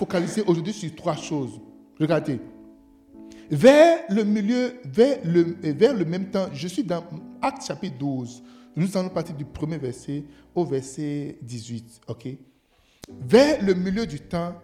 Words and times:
focaliser 0.00 0.42
aujourd'hui 0.46 0.72
sur 0.72 0.94
trois 0.94 1.16
choses. 1.16 1.60
Regardez. 2.00 2.40
Vers 3.50 3.98
le 4.08 4.24
milieu, 4.24 4.76
vers 4.84 5.18
le, 5.24 5.56
vers 5.60 5.92
le 5.92 6.06
même 6.06 6.30
temps, 6.30 6.48
je 6.54 6.68
suis 6.68 6.82
dans 6.82 7.04
Acte 7.42 7.66
chapitre 7.66 7.98
12. 7.98 8.42
Nous 8.76 8.96
allons 8.96 9.10
partir 9.10 9.34
du 9.36 9.44
premier 9.44 9.76
verset 9.76 10.24
au 10.54 10.64
verset 10.64 11.36
18. 11.42 12.00
OK? 12.08 12.28
Vers 13.10 13.62
le 13.62 13.74
milieu 13.74 14.06
du 14.06 14.20
temps, 14.20 14.54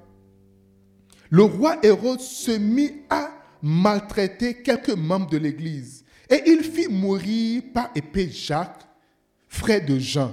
le 1.28 1.42
roi 1.42 1.76
Hérode 1.82 2.20
se 2.20 2.52
mit 2.52 3.02
à 3.10 3.28
maltraiter 3.60 4.62
quelques 4.62 4.96
membres 4.96 5.28
de 5.28 5.36
l'Église. 5.36 6.02
Et 6.30 6.42
il 6.46 6.62
fit 6.62 6.88
mourir 6.88 7.62
par 7.74 7.90
épée 7.94 8.30
Jacques, 8.30 8.86
frère 9.48 9.84
de 9.84 9.98
Jean. 9.98 10.32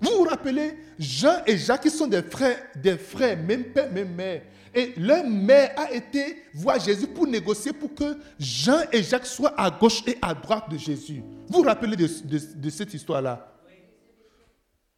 Vous 0.00 0.10
vous 0.18 0.24
rappelez, 0.24 0.78
Jean 0.98 1.42
et 1.46 1.56
Jacques, 1.58 1.84
ils 1.84 1.90
sont 1.90 2.06
des 2.06 2.22
frères, 2.22 2.58
des 2.74 2.96
frères, 2.96 3.36
même 3.36 3.64
père, 3.64 3.90
même 3.92 4.14
mère. 4.14 4.42
Et 4.74 4.94
leur 4.96 5.26
mère 5.26 5.72
a 5.76 5.92
été 5.92 6.44
voir 6.54 6.78
Jésus 6.78 7.06
pour 7.08 7.26
négocier 7.26 7.72
pour 7.72 7.92
que 7.94 8.16
Jean 8.38 8.80
et 8.92 9.02
Jacques 9.02 9.26
soient 9.26 9.54
à 9.60 9.70
gauche 9.70 10.02
et 10.06 10.16
à 10.22 10.32
droite 10.32 10.70
de 10.70 10.78
Jésus. 10.78 11.22
Vous 11.48 11.58
vous 11.58 11.62
rappelez 11.64 11.96
de 11.96 12.70
cette 12.70 12.94
histoire-là? 12.94 13.46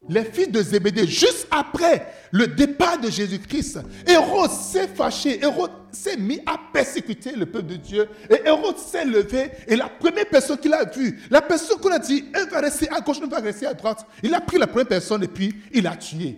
Les 0.09 0.23
fils 0.25 0.51
de 0.51 0.61
Zébédée, 0.61 1.07
juste 1.07 1.47
après 1.49 2.07
le 2.31 2.47
départ 2.47 2.99
de 2.99 3.09
Jésus-Christ, 3.09 3.79
Hérode 4.07 4.51
s'est 4.51 4.87
fâché, 4.87 5.43
Hérode 5.43 5.71
s'est 5.91 6.17
mis 6.17 6.41
à 6.45 6.59
persécuter 6.73 7.33
le 7.35 7.45
peuple 7.45 7.67
de 7.67 7.75
Dieu. 7.75 8.07
Et 8.29 8.47
Hérode 8.47 8.77
s'est 8.77 9.05
levé 9.05 9.51
et 9.67 9.75
la 9.75 9.87
première 9.87 10.27
personne 10.27 10.57
qu'il 10.57 10.73
a 10.73 10.83
vue, 10.85 11.19
la 11.29 11.41
personne 11.41 11.77
qu'on 11.77 11.91
a 11.91 11.99
dit, 11.99 12.25
elle 12.33 12.49
va 12.49 12.59
rester 12.59 12.89
à 12.89 12.99
gauche, 13.01 13.17
elle 13.21 13.29
va 13.29 13.39
rester 13.39 13.65
à 13.65 13.73
droite, 13.73 14.05
il 14.21 14.33
a 14.33 14.41
pris 14.41 14.57
la 14.57 14.67
première 14.67 14.87
personne 14.87 15.23
et 15.23 15.27
puis 15.27 15.53
il 15.71 15.87
a 15.87 15.95
tué. 15.95 16.37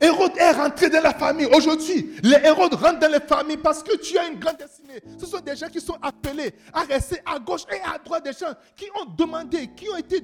Hérode 0.00 0.32
est 0.38 0.52
rentré 0.52 0.88
dans 0.88 1.02
la 1.02 1.12
famille. 1.12 1.46
Aujourd'hui, 1.46 2.10
les 2.22 2.38
Hérodes 2.44 2.74
rentrent 2.74 3.00
dans 3.00 3.12
les 3.12 3.20
familles 3.20 3.58
parce 3.58 3.82
que 3.82 3.96
tu 3.98 4.16
as 4.16 4.28
une 4.28 4.38
grande 4.38 4.56
destinée. 4.56 5.02
Ce 5.18 5.26
sont 5.26 5.40
des 5.40 5.54
gens 5.54 5.68
qui 5.68 5.80
sont 5.80 5.96
appelés 6.00 6.54
à 6.72 6.82
rester 6.84 7.18
à 7.26 7.38
gauche 7.38 7.64
et 7.70 7.80
à 7.86 7.98
droite. 7.98 8.24
Des 8.24 8.32
gens 8.32 8.54
qui 8.74 8.86
ont 9.00 9.04
demandé, 9.14 9.68
qui 9.76 9.88
ont 9.90 9.96
été, 9.96 10.22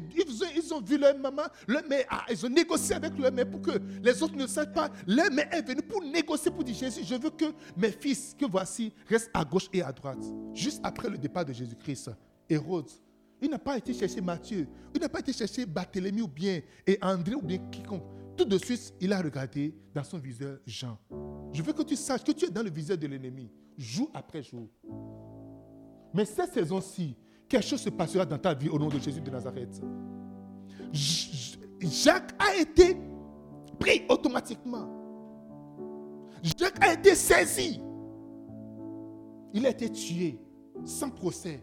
ils 0.55 0.73
ont, 0.75 0.81
vu 0.81 0.97
leur 0.97 1.17
maman, 1.19 1.43
leur 1.67 1.87
mère, 1.87 2.05
ah, 2.09 2.25
ils 2.31 2.47
ont 2.47 2.49
négocié 2.49 2.97
avec 2.97 3.19
leur 3.19 3.31
mère 3.31 3.51
pour 3.51 3.61
que 3.61 3.73
les 4.03 4.23
autres 4.23 4.37
ne 4.37 4.47
sachent 4.47 4.73
pas. 4.73 4.89
Leur 5.07 5.31
mère 5.31 5.49
est 5.53 5.63
venue 5.63 5.83
pour 5.83 6.03
négocier, 6.03 6.51
pour 6.51 6.65
dire 6.65 6.75
Jésus, 6.75 7.03
je 7.05 7.15
veux 7.15 7.31
que 7.31 7.47
mes 7.77 7.91
fils, 7.91 8.35
que 8.39 8.47
voici, 8.47 8.93
restent 9.09 9.31
à 9.35 9.45
gauche 9.45 9.69
et 9.73 9.83
à 9.83 9.93
droite. 9.93 10.25
Juste 10.55 10.81
après 10.85 11.11
le 11.11 11.19
départ 11.19 11.45
de 11.45 11.53
Jésus-Christ, 11.53 12.11
Hérode 12.49 12.91
il 13.43 13.51
n'a 13.51 13.59
pas 13.59 13.77
été 13.77 13.93
chercher 13.93 14.21
Matthieu, 14.21 14.67
il 14.95 15.01
n'a 15.01 15.09
pas 15.09 15.21
été 15.21 15.33
chercher 15.33 15.67
Barthélemy 15.67 16.23
ou 16.23 16.29
bien 16.29 16.61
et 16.87 16.99
André 17.03 17.35
ou 17.35 17.43
bien 17.43 17.59
quiconque. 17.71 18.03
Tout 18.37 18.45
de 18.45 18.59
suite, 18.59 18.95
il 19.01 19.13
a 19.13 19.21
regardé 19.23 19.75
dans 19.95 20.05
son 20.05 20.19
viseur 20.19 20.59
Jean. 20.67 20.99
Je 21.53 21.63
veux 21.63 21.73
que 21.73 21.83
tu 21.83 21.97
saches 21.97 22.23
que 22.23 22.33
tu 22.33 22.45
es 22.45 22.51
dans 22.51 22.63
le 22.63 22.71
viseur 22.71 22.99
de 22.99 23.07
l'ennemi, 23.07 23.51
jour 23.79 24.11
après 24.13 24.43
jour. 24.43 24.69
Mais 26.13 26.25
cette 26.25 26.53
saison-ci, 26.53 27.17
quelque 27.49 27.65
chose 27.67 27.81
se 27.81 27.91
passera 27.91 28.27
dans 28.27 28.39
ta 28.39 28.53
vie 28.55 28.69
au 28.69 28.79
nom 28.79 28.89
de 28.89 28.99
Jésus 28.99 29.21
de 29.21 29.31
Nazareth. 29.31 29.81
Jacques 31.81 32.35
a 32.39 32.57
été 32.57 32.97
pris 33.79 34.03
automatiquement. 34.09 34.89
Jacques 36.43 36.83
a 36.85 36.93
été 36.93 37.15
saisi. 37.15 37.81
Il 39.55 39.65
a 39.67 39.71
été 39.71 39.91
tué 39.91 40.39
sans 40.85 41.11
procès. 41.11 41.63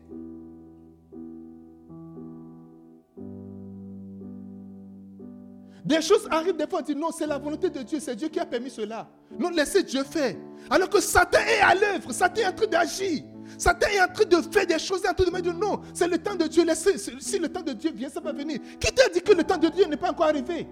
Des 5.84 6.02
choses 6.02 6.28
arrivent 6.32 6.56
des 6.56 6.66
fois, 6.68 6.80
on 6.80 6.84
dit 6.84 6.96
non, 6.96 7.12
c'est 7.12 7.28
la 7.28 7.38
volonté 7.38 7.70
de 7.70 7.82
Dieu, 7.82 8.00
c'est 8.00 8.16
Dieu 8.16 8.30
qui 8.30 8.40
a 8.40 8.46
permis 8.46 8.70
cela. 8.70 9.10
Non, 9.38 9.50
laissez 9.50 9.84
Dieu 9.84 10.04
faire. 10.04 10.36
Alors 10.70 10.90
que 10.90 11.02
Satan 11.02 11.40
est 11.40 11.60
à 11.60 11.76
l'œuvre, 11.76 12.12
Satan 12.14 12.42
est 12.42 12.48
en 12.48 12.54
train 12.54 12.68
d'agir. 12.68 13.24
Satan 13.58 13.88
est 13.94 14.02
en 14.02 14.08
train 14.08 14.24
de 14.24 14.38
faire 14.50 14.66
des 14.66 14.80
choses, 14.80 15.02
en 15.06 15.14
train 15.14 15.30
de 15.30 15.42
dire 15.42 15.54
non, 15.54 15.82
c'est 15.94 16.08
le 16.08 16.18
temps 16.18 16.36
de 16.36 16.48
Dieu, 16.48 16.64
laissez, 16.64 16.98
si 16.98 17.38
le 17.38 17.50
temps 17.50 17.62
de 17.62 17.74
Dieu 17.74 17.92
vient, 17.92 18.08
ça 18.08 18.22
va 18.22 18.32
venir. 18.32 18.60
Qui 18.80 18.94
t'a 18.94 19.10
dit 19.10 19.22
que 19.22 19.34
le 19.34 19.44
temps 19.44 19.58
de 19.58 19.68
Dieu 19.68 19.86
n'est 19.86 19.98
pas 19.98 20.12
encore 20.12 20.28
arrivé? 20.28 20.68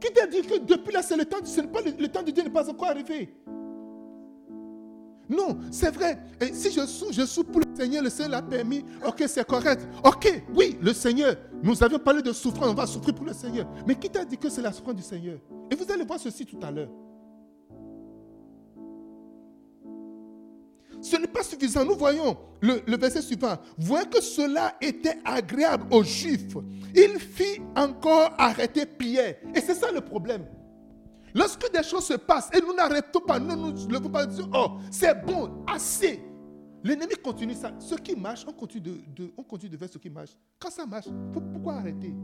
Qui 0.00 0.12
t'a 0.12 0.26
dit 0.28 0.42
que 0.42 0.58
depuis 0.58 0.92
là, 0.92 1.02
c'est 1.02 1.16
le 1.16 1.24
temps, 1.24 1.38
pas 1.72 1.80
le 1.80 2.08
temps 2.08 2.22
de 2.22 2.30
Dieu 2.30 2.44
n'est 2.44 2.50
pas 2.50 2.70
encore 2.70 2.88
arrivé? 2.88 3.34
Non, 5.28 5.58
c'est 5.70 5.90
vrai. 5.90 6.18
Si 6.52 6.70
je 6.70 6.84
souffre, 6.86 7.12
je 7.12 7.24
souffre 7.24 7.50
pour 7.50 7.60
le 7.60 7.66
Seigneur, 7.74 8.02
le 8.02 8.10
Seigneur 8.10 8.32
l'a 8.32 8.42
permis. 8.42 8.84
Ok, 9.06 9.24
c'est 9.26 9.46
correct. 9.46 9.86
Ok, 10.04 10.42
oui, 10.54 10.76
le 10.80 10.92
Seigneur. 10.92 11.36
Nous 11.62 11.82
avions 11.82 11.98
parlé 11.98 12.22
de 12.22 12.32
souffrance, 12.32 12.68
on 12.68 12.74
va 12.74 12.86
souffrir 12.86 13.14
pour 13.14 13.26
le 13.26 13.32
Seigneur. 13.32 13.66
Mais 13.86 13.94
qui 13.94 14.10
t'a 14.10 14.24
dit 14.24 14.36
que 14.36 14.48
c'est 14.48 14.62
la 14.62 14.72
souffrance 14.72 14.96
du 14.96 15.02
Seigneur? 15.02 15.38
Et 15.70 15.74
vous 15.74 15.90
allez 15.90 16.04
voir 16.04 16.18
ceci 16.18 16.44
tout 16.44 16.58
à 16.62 16.70
l'heure. 16.70 16.88
Ce 21.00 21.16
n'est 21.16 21.26
pas 21.26 21.42
suffisant. 21.42 21.84
Nous 21.84 21.96
voyons 21.96 22.36
le, 22.60 22.96
verset 22.96 23.22
suivant. 23.22 23.56
Voyant 23.76 24.06
que 24.06 24.22
cela 24.22 24.76
était 24.80 25.18
agréable 25.24 25.86
aux 25.90 26.04
Juifs, 26.04 26.56
il 26.94 27.18
fit 27.18 27.60
encore 27.76 28.32
arrêter 28.38 28.86
Pierre. 28.86 29.36
Et 29.54 29.60
c'est 29.60 29.74
ça 29.74 29.90
le 29.90 30.00
problème. 30.00 30.44
Lorsque 31.34 31.72
des 31.72 31.82
choses 31.82 32.04
se 32.04 32.14
passent 32.14 32.50
et 32.52 32.60
nous 32.60 32.74
n'arrêtons 32.74 33.20
pas, 33.20 33.38
nous 33.38 33.72
ne 33.72 33.92
levons 33.92 34.10
pas 34.10 34.26
dire, 34.26 34.48
oh, 34.54 34.78
c'est 34.90 35.24
bon, 35.24 35.64
assez. 35.66 36.22
L'ennemi 36.84 37.14
continue 37.22 37.54
ça. 37.54 37.72
Ce 37.78 37.94
qui 37.94 38.14
marche, 38.16 38.44
on 38.46 38.52
continue 38.52 38.82
de, 39.14 39.68
de 39.68 39.76
faire 39.76 39.88
ce 39.88 39.98
qui 39.98 40.10
marche. 40.10 40.36
Quand 40.58 40.70
ça 40.70 40.84
marche, 40.84 41.06
pourquoi 41.32 41.74
arrêter? 41.74 42.14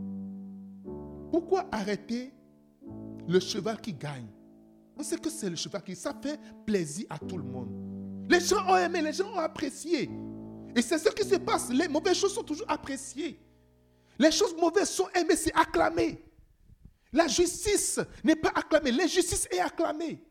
Pourquoi 1.31 1.67
arrêter 1.71 2.33
le 3.27 3.41
cheval 3.41 3.81
qui 3.81 3.93
gagne? 3.93 4.27
On 4.97 5.03
sait 5.03 5.17
que 5.17 5.31
c'est 5.31 5.49
le 5.49 5.57
cheval 5.57 5.83
qui... 5.83 5.95
Ça 5.95 6.13
fait 6.21 6.39
plaisir 6.67 7.07
à 7.09 7.19
tout 7.19 7.39
le 7.39 7.45
monde. 7.45 7.69
Les 8.29 8.41
gens 8.41 8.67
ont 8.69 8.77
aimé, 8.77 9.01
les 9.01 9.13
gens 9.13 9.33
ont 9.33 9.39
apprécié. 9.39 10.11
Et 10.75 10.83
c'est 10.83 10.99
ce 10.99 11.09
qui 11.11 11.25
se 11.25 11.37
passe. 11.37 11.71
Les 11.73 11.89
mauvaises 11.89 12.17
choses 12.17 12.35
sont 12.35 12.43
toujours 12.43 12.67
appréciées. 12.69 13.41
Les 14.19 14.33
choses 14.33 14.55
mauvaises 14.61 14.91
sont 14.91 15.09
aimées, 15.15 15.37
c'est 15.37 15.55
acclamé. 15.55 16.23
La 17.13 17.27
justice 17.27 18.01
n'est 18.23 18.37
pas 18.37 18.51
acclamée, 18.55 18.93
l'injustice 18.93 19.49
est 19.51 19.61
acclamée. 19.61 20.23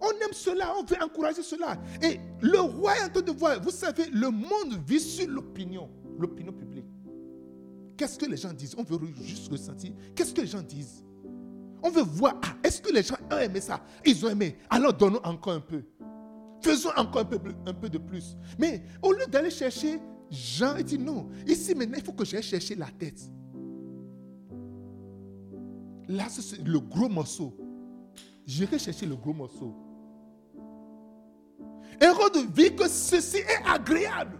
On 0.00 0.10
aime 0.10 0.32
cela, 0.32 0.74
on 0.76 0.84
veut 0.84 0.96
encourager 1.00 1.42
cela. 1.42 1.80
Et 2.02 2.18
le 2.40 2.60
roi 2.60 2.96
est 2.96 3.04
en 3.04 3.08
train 3.08 3.22
de 3.22 3.32
voir, 3.32 3.60
vous 3.62 3.70
savez, 3.70 4.06
le 4.12 4.30
monde 4.30 4.80
vit 4.86 5.00
sur 5.00 5.28
l'opinion, 5.28 5.88
l'opinion 6.18 6.52
publique. 6.52 6.86
Qu'est-ce 7.96 8.18
que 8.18 8.26
les 8.26 8.36
gens 8.36 8.52
disent? 8.52 8.74
On 8.76 8.82
veut 8.82 8.98
juste 9.20 9.50
ressentir. 9.50 9.92
Qu'est-ce 10.14 10.34
que 10.34 10.40
les 10.40 10.46
gens 10.46 10.62
disent? 10.62 11.04
On 11.82 11.90
veut 11.90 12.02
voir, 12.02 12.40
ah, 12.42 12.54
est-ce 12.64 12.80
que 12.80 12.92
les 12.92 13.02
gens 13.02 13.16
ont 13.30 13.38
aimé 13.38 13.60
ça? 13.60 13.84
Ils 14.04 14.24
ont 14.24 14.28
aimé. 14.28 14.56
Alors 14.70 14.92
donnons 14.92 15.20
encore 15.24 15.54
un 15.54 15.60
peu. 15.60 15.82
Faisons 16.62 16.90
encore 16.96 17.22
un 17.22 17.24
peu, 17.24 17.38
un 17.66 17.74
peu 17.74 17.88
de 17.88 17.98
plus. 17.98 18.36
Mais 18.58 18.82
au 19.02 19.12
lieu 19.12 19.26
d'aller 19.26 19.50
chercher, 19.50 20.00
Jean 20.30 20.80
dit 20.80 20.98
non. 20.98 21.28
Ici 21.46 21.74
maintenant, 21.74 21.98
il 21.98 22.04
faut 22.04 22.12
que 22.12 22.24
j'aille 22.24 22.42
chercher 22.42 22.74
la 22.76 22.86
tête. 22.86 23.20
Là, 26.12 26.24
c'est 26.28 26.62
le 26.62 26.78
gros 26.78 27.08
morceau. 27.08 27.56
J'irai 28.46 28.78
chercher 28.78 29.06
le 29.06 29.16
gros 29.16 29.32
morceau. 29.32 29.74
Hérode 32.00 32.52
vit 32.54 32.74
que 32.74 32.86
ceci 32.86 33.38
est 33.38 33.66
agréable. 33.66 34.38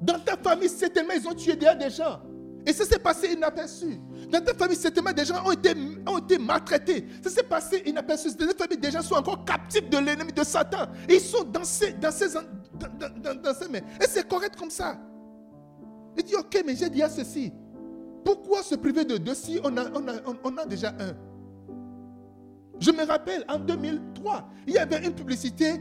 Dans 0.00 0.18
ta 0.18 0.36
famille, 0.36 0.68
certainement, 0.68 1.12
ils 1.14 1.28
ont 1.28 1.34
tué 1.34 1.56
des 1.56 1.90
gens. 1.90 2.20
Et 2.66 2.72
ça 2.72 2.86
s'est 2.86 2.98
passé 2.98 3.32
inaperçu. 3.32 4.00
Dans 4.30 4.42
ta 4.42 4.54
famille, 4.54 4.76
certainement, 4.76 5.12
des 5.12 5.26
gens 5.26 5.44
ont 5.46 5.52
été, 5.52 5.74
ont 6.06 6.18
été 6.18 6.38
maltraités. 6.38 7.06
Ça 7.22 7.28
s'est 7.28 7.42
passé 7.42 7.82
inaperçu. 7.84 8.34
Dans 8.34 8.46
ta 8.46 8.54
famille, 8.64 8.78
des 8.78 8.90
gens 8.90 9.02
sont 9.02 9.16
encore 9.16 9.44
captifs 9.44 9.90
de 9.90 9.98
l'ennemi 9.98 10.32
de 10.32 10.42
Satan. 10.42 10.86
ils 11.06 11.20
sont 11.20 11.44
dans 11.44 11.64
ces, 11.64 11.92
dans 11.92 12.08
dans, 12.08 13.54
ces 13.54 13.68
mains. 13.68 13.86
Et 14.00 14.06
c'est 14.08 14.26
correct 14.26 14.56
comme 14.56 14.70
ça. 14.70 14.98
Il 16.16 16.24
dit, 16.24 16.34
ok, 16.34 16.62
mais 16.64 16.74
j'ai 16.74 16.88
dit 16.88 17.02
à 17.02 17.10
ceci. 17.10 17.52
Pourquoi 18.24 18.62
se 18.62 18.74
priver 18.74 19.04
de 19.04 19.18
deux 19.18 19.34
si 19.34 19.60
on 19.62 19.76
a, 19.76 19.82
a, 19.82 20.66
déjà 20.66 20.88
un? 20.98 21.14
Je 22.80 22.90
me 22.90 23.06
rappelle, 23.06 23.44
en 23.48 23.58
2003, 23.58 24.48
il 24.66 24.74
y 24.74 24.78
avait 24.78 25.04
une 25.04 25.14
publicité 25.14 25.74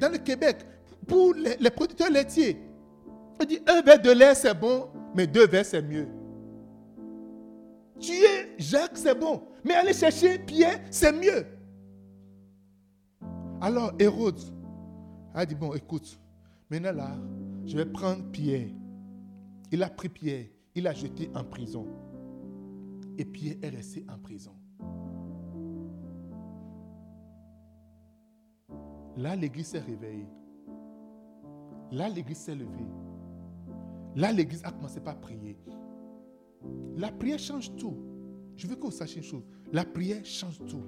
dans 0.00 0.12
le 0.12 0.18
Québec 0.18 0.66
pour 1.06 1.34
les, 1.34 1.70
producteurs 1.70 2.10
laitiers. 2.10 2.60
On 3.40 3.44
dit 3.44 3.60
un 3.66 3.80
verre 3.82 4.02
de 4.02 4.10
lait, 4.10 4.34
c'est 4.34 4.54
bon, 4.54 4.88
mais 5.14 5.26
deux 5.26 5.46
verres, 5.46 5.64
c'est 5.64 5.82
mieux. 5.82 6.08
Tuer 7.98 8.54
Jacques, 8.58 8.96
c'est 8.96 9.18
bon, 9.18 9.42
mais 9.64 9.74
aller 9.74 9.92
chercher 9.92 10.38
Pierre, 10.38 10.80
c'est 10.90 11.12
mieux. 11.12 11.46
Alors 13.60 13.92
Hérode 13.98 14.40
a 15.34 15.46
dit, 15.46 15.54
bon, 15.54 15.72
écoute, 15.74 16.18
maintenant 16.70 16.92
là, 16.92 17.10
je 17.64 17.76
vais 17.76 17.86
prendre 17.86 18.24
Pierre. 18.30 18.68
Il 19.70 19.82
a 19.82 19.88
pris 19.88 20.08
Pierre 20.08 20.46
il 20.74 20.84
l'a 20.84 20.92
jeté 20.92 21.30
en 21.34 21.44
prison. 21.44 21.86
Et 23.18 23.24
Pierre 23.24 23.56
est 23.62 23.68
resté 23.68 24.04
en 24.08 24.18
prison. 24.18 24.54
Là, 29.16 29.36
l'église 29.36 29.68
s'est 29.68 29.80
réveillée. 29.80 30.28
Là, 31.92 32.08
l'église 32.08 32.38
s'est 32.38 32.54
levée. 32.54 32.86
Là, 34.16 34.32
l'église 34.32 34.64
a 34.64 34.70
commencé 34.70 35.00
par 35.00 35.20
prier. 35.20 35.58
La 36.96 37.10
prière 37.10 37.38
change 37.38 37.74
tout. 37.76 37.96
Je 38.56 38.66
veux 38.66 38.76
que 38.76 38.82
vous 38.82 38.90
sachiez 38.90 39.18
une 39.18 39.24
chose. 39.24 39.44
La 39.72 39.84
prière 39.84 40.24
change 40.24 40.58
tout. 40.66 40.82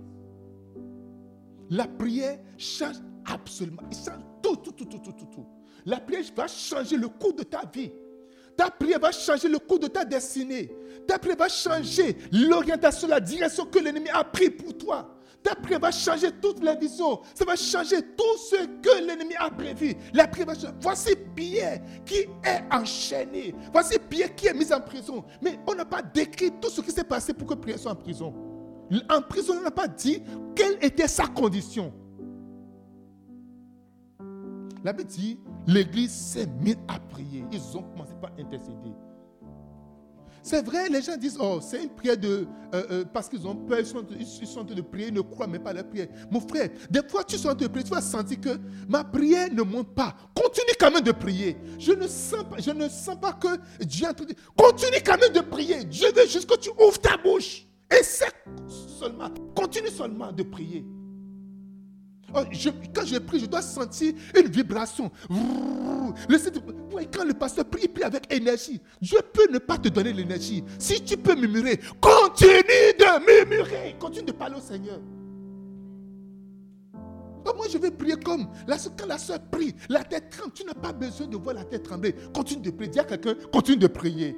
La 1.70 1.86
prière 1.86 2.38
change 2.56 2.96
absolument. 3.24 3.82
Il 3.90 3.96
change 3.96 4.22
tout, 4.42 4.56
tout, 4.56 4.72
tout, 4.72 4.84
tout, 4.84 4.98
tout, 4.98 5.12
tout. 5.12 5.46
La 5.84 6.00
prière 6.00 6.24
va 6.36 6.46
changer 6.46 6.96
le 6.96 7.08
cours 7.08 7.34
de 7.34 7.42
ta 7.42 7.64
vie. 7.66 7.90
Ta 8.56 8.70
prière 8.70 9.00
va 9.00 9.12
changer 9.12 9.48
le 9.48 9.58
cours 9.58 9.78
de 9.78 9.86
ta 9.86 10.04
destinée. 10.04 10.70
Ta 11.06 11.18
prière 11.18 11.36
va 11.38 11.48
changer 11.48 12.16
l'orientation, 12.32 13.08
la 13.08 13.20
direction 13.20 13.64
que 13.66 13.78
l'ennemi 13.78 14.08
a 14.10 14.24
pris 14.24 14.50
pour 14.50 14.76
toi. 14.76 15.18
Ta 15.42 15.54
prière 15.56 15.80
va 15.80 15.90
changer 15.90 16.30
toutes 16.40 16.62
les 16.62 16.76
visions. 16.76 17.20
Ça 17.34 17.44
va 17.44 17.56
changer 17.56 18.00
tout 18.16 18.38
ce 18.50 18.64
que 18.80 19.04
l'ennemi 19.04 19.34
a 19.36 19.50
prévu. 19.50 19.94
La 20.12 20.28
prière 20.28 20.46
va 20.46 20.54
changer. 20.54 20.74
Voici 20.80 21.16
Pierre 21.34 21.80
qui 22.04 22.18
est 22.44 22.62
enchaîné. 22.70 23.54
Voici 23.72 23.98
Pierre 23.98 24.34
qui 24.36 24.46
est 24.46 24.54
mis 24.54 24.72
en 24.72 24.80
prison. 24.80 25.24
Mais 25.40 25.58
on 25.66 25.74
n'a 25.74 25.84
pas 25.84 26.02
décrit 26.02 26.52
tout 26.60 26.70
ce 26.70 26.80
qui 26.80 26.92
s'est 26.92 27.02
passé 27.04 27.34
pour 27.34 27.48
que 27.48 27.54
Pierre 27.54 27.78
soit 27.78 27.92
en 27.92 27.96
prison. 27.96 28.32
En 29.10 29.22
prison, 29.22 29.54
on 29.58 29.62
n'a 29.62 29.70
pas 29.70 29.88
dit 29.88 30.22
quelle 30.54 30.76
était 30.80 31.08
sa 31.08 31.26
condition. 31.26 31.92
La 34.84 34.92
Bible 34.92 35.08
dit, 35.08 35.38
l'église 35.66 36.12
s'est 36.12 36.46
mise 36.60 36.78
à 36.88 36.98
prier. 36.98 37.44
Ils 37.52 37.76
ont 37.76 37.82
commencé 37.82 38.12
par 38.20 38.30
intercéder. 38.38 38.92
C'est 40.44 40.64
vrai, 40.66 40.88
les 40.88 41.00
gens 41.00 41.16
disent, 41.16 41.38
oh, 41.40 41.60
c'est 41.62 41.84
une 41.84 41.90
prière 41.90 42.16
de... 42.16 42.48
Euh, 42.74 42.82
euh, 42.90 43.04
parce 43.04 43.28
qu'ils 43.28 43.46
ont 43.46 43.54
peur, 43.54 43.78
ils 43.78 43.86
sont, 43.86 43.98
en 43.98 44.64
train 44.64 44.74
de 44.74 44.82
prier, 44.82 45.06
ils 45.08 45.14
ne 45.14 45.20
croient 45.20 45.46
même 45.46 45.62
pas 45.62 45.70
à 45.70 45.74
la 45.74 45.84
prière. 45.84 46.08
Mon 46.32 46.40
frère, 46.40 46.68
des 46.90 47.00
fois, 47.08 47.22
tu 47.22 47.36
es 47.36 47.38
en 47.38 47.42
train 47.42 47.54
de 47.54 47.66
prier, 47.68 47.84
tu 47.84 47.90
vas 47.92 48.00
sentir 48.00 48.40
que 48.40 48.58
ma 48.88 49.04
prière 49.04 49.52
ne 49.52 49.62
monte 49.62 49.94
pas. 49.94 50.16
Continue 50.34 50.74
quand 50.80 50.90
même 50.90 51.04
de 51.04 51.12
prier. 51.12 51.56
Je 51.78 51.92
ne 51.92 52.08
sens 52.08 52.44
pas, 52.44 52.60
sens 52.88 53.16
que 53.40 53.84
Dieu 53.84 54.08
est 54.08 54.26
de... 54.26 54.34
Continue 54.56 55.00
quand 55.06 55.20
même 55.20 55.32
de 55.32 55.40
prier. 55.40 55.84
Dieu 55.84 56.08
veut 56.12 56.26
juste 56.26 56.50
que 56.50 56.58
tu 56.58 56.70
ouvres 56.70 56.98
ta 56.98 57.16
bouche. 57.16 57.64
Et 57.88 58.02
c'est 58.02 58.32
seulement, 58.98 59.30
continue 59.54 59.90
seulement 59.90 60.32
de 60.32 60.42
prier. 60.42 60.84
Oh, 62.34 62.40
quand 62.94 63.04
je 63.04 63.18
prie, 63.18 63.40
je 63.40 63.46
dois 63.46 63.62
sentir 63.62 64.14
une 64.34 64.48
vibration. 64.48 65.10
quand 65.28 67.24
le 67.24 67.34
pasteur 67.34 67.64
prie, 67.66 67.82
il 67.84 67.88
prie 67.92 68.04
avec 68.04 68.32
énergie. 68.32 68.80
Dieu 69.00 69.18
peut 69.32 69.50
ne 69.52 69.58
pas 69.58 69.76
te 69.78 69.88
donner 69.88 70.12
l'énergie. 70.12 70.64
Si 70.78 71.02
tu 71.02 71.16
peux 71.16 71.34
murmurer, 71.34 71.78
continue 72.00 72.94
de 72.98 73.26
murmurer. 73.26 73.96
Continue 73.98 74.26
de 74.26 74.32
parler 74.32 74.56
au 74.56 74.60
Seigneur. 74.60 75.00
Oh, 77.44 77.52
moi, 77.56 77.66
je 77.70 77.76
vais 77.76 77.90
prier 77.90 78.16
comme 78.16 78.48
la, 78.66 78.76
quand 78.78 79.06
la 79.06 79.18
soeur 79.18 79.40
prie, 79.50 79.74
la 79.88 80.04
tête 80.04 80.30
tremble. 80.30 80.52
Tu 80.52 80.64
n'as 80.64 80.74
pas 80.74 80.92
besoin 80.92 81.26
de 81.26 81.36
voir 81.36 81.56
la 81.56 81.64
tête 81.64 81.82
trembler. 81.82 82.14
Continue 82.34 82.62
de 82.62 82.70
prier. 82.70 82.90
Dis 82.90 83.00
à 83.00 83.04
quelqu'un, 83.04 83.34
continue 83.52 83.78
de 83.78 83.88
prier. 83.88 84.36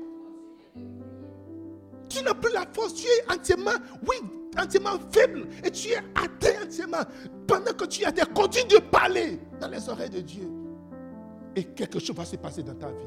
Tu 2.08 2.22
n'as 2.22 2.34
plus 2.34 2.52
la 2.52 2.64
force, 2.72 2.94
tu 2.94 3.06
es 3.06 3.32
entièrement, 3.32 3.72
oui, 4.08 4.16
entièrement 4.58 4.98
faible 5.10 5.46
et 5.64 5.70
tu 5.70 5.88
es 5.88 5.96
atteint 6.14 6.64
entièrement. 6.64 7.04
Pendant 7.46 7.72
que 7.72 7.84
tu 7.86 8.02
es 8.02 8.06
atteint, 8.06 8.26
continue 8.26 8.68
de 8.68 8.78
parler 8.78 9.38
dans 9.60 9.68
les 9.68 9.88
oreilles 9.88 10.10
de 10.10 10.20
Dieu. 10.20 10.48
Et 11.56 11.64
quelque 11.64 11.98
chose 11.98 12.16
va 12.16 12.24
se 12.24 12.36
passer 12.36 12.62
dans 12.62 12.74
ta 12.74 12.88
vie. 12.88 13.06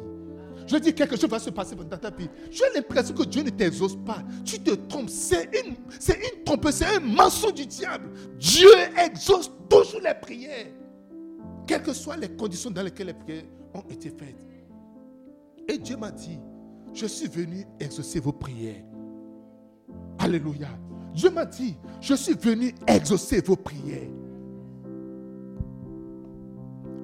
Je 0.65 0.77
dis 0.77 0.93
quelque 0.93 1.15
chose 1.15 1.29
va 1.29 1.39
se 1.39 1.49
passer 1.49 1.75
dans 1.75 1.97
ta 1.97 2.09
vie. 2.09 2.29
J'ai 2.49 2.65
l'impression 2.75 3.13
que 3.13 3.23
Dieu 3.23 3.43
ne 3.43 3.49
t'exauce 3.49 3.95
pas. 4.05 4.23
Tu 4.43 4.59
te 4.59 4.71
trompes. 4.71 5.09
C'est 5.09 5.49
une, 5.65 5.75
c'est 5.99 6.15
une 6.15 6.43
trompe, 6.43 6.67
c'est 6.71 6.85
un 6.85 6.99
mensonge 6.99 7.53
du 7.53 7.65
diable. 7.65 8.09
Dieu 8.37 8.69
exauce 8.97 9.51
toujours 9.69 10.01
les 10.01 10.13
prières. 10.13 10.67
Quelles 11.65 11.83
que 11.83 11.93
soient 11.93 12.17
les 12.17 12.29
conditions 12.29 12.71
dans 12.71 12.81
lesquelles 12.81 13.07
les 13.07 13.13
prières 13.13 13.43
ont 13.73 13.81
été 13.89 14.09
faites. 14.09 14.45
Et 15.67 15.77
Dieu 15.77 15.97
m'a 15.97 16.11
dit, 16.11 16.39
je 16.93 17.05
suis 17.05 17.27
venu 17.27 17.65
exaucer 17.79 18.19
vos 18.19 18.31
prières. 18.31 18.83
Alléluia. 20.19 20.69
Dieu 21.17 21.31
m'a 21.31 21.45
dit, 21.45 21.75
je 21.99 22.13
suis 22.13 22.35
venu 22.35 22.75
exaucer 22.85 23.41
vos 23.41 23.55
prières. 23.55 24.07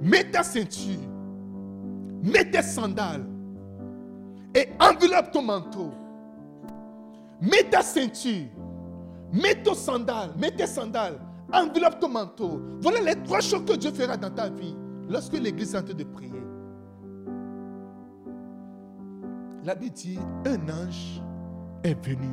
Mets 0.03 0.29
ta 0.29 0.43
ceinture, 0.43 0.99
mets 2.21 2.51
tes 2.51 2.61
sandales 2.61 3.25
et 4.53 4.67
enveloppe 4.79 5.31
ton 5.31 5.41
manteau. 5.41 5.91
Mets 7.41 7.67
ta 7.71 7.81
ceinture, 7.81 8.45
mets 9.31 9.63
ton 9.63 9.73
sandales, 9.73 10.29
mets 10.37 10.51
tes 10.51 10.67
sandales, 10.67 11.19
enveloppe 11.51 11.99
ton 11.99 12.09
manteau. 12.09 12.61
Voilà 12.81 13.01
les 13.01 13.23
trois 13.23 13.41
choses 13.41 13.65
que 13.65 13.73
Dieu 13.73 13.91
fera 13.91 14.15
dans 14.15 14.29
ta 14.29 14.47
vie 14.47 14.75
lorsque 15.09 15.33
l'église 15.33 15.73
est 15.73 15.79
en 15.79 15.83
train 15.83 15.95
de 15.95 16.03
prier. 16.03 16.43
La 19.63 19.73
Bible 19.73 19.95
dit, 19.95 20.19
un 20.45 20.69
ange 20.69 21.19
est 21.83 21.95
venu 22.05 22.29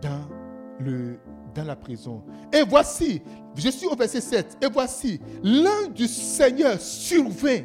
dans, 0.00 0.45
le, 0.80 1.18
dans 1.54 1.64
la 1.64 1.76
prison. 1.76 2.22
Et 2.52 2.62
voici, 2.62 3.22
je 3.54 3.68
suis 3.70 3.86
au 3.86 3.96
verset 3.96 4.20
7, 4.20 4.58
et 4.62 4.66
voici, 4.66 5.20
l'ange 5.42 5.94
du 5.94 6.06
Seigneur 6.06 6.80
survint 6.80 7.62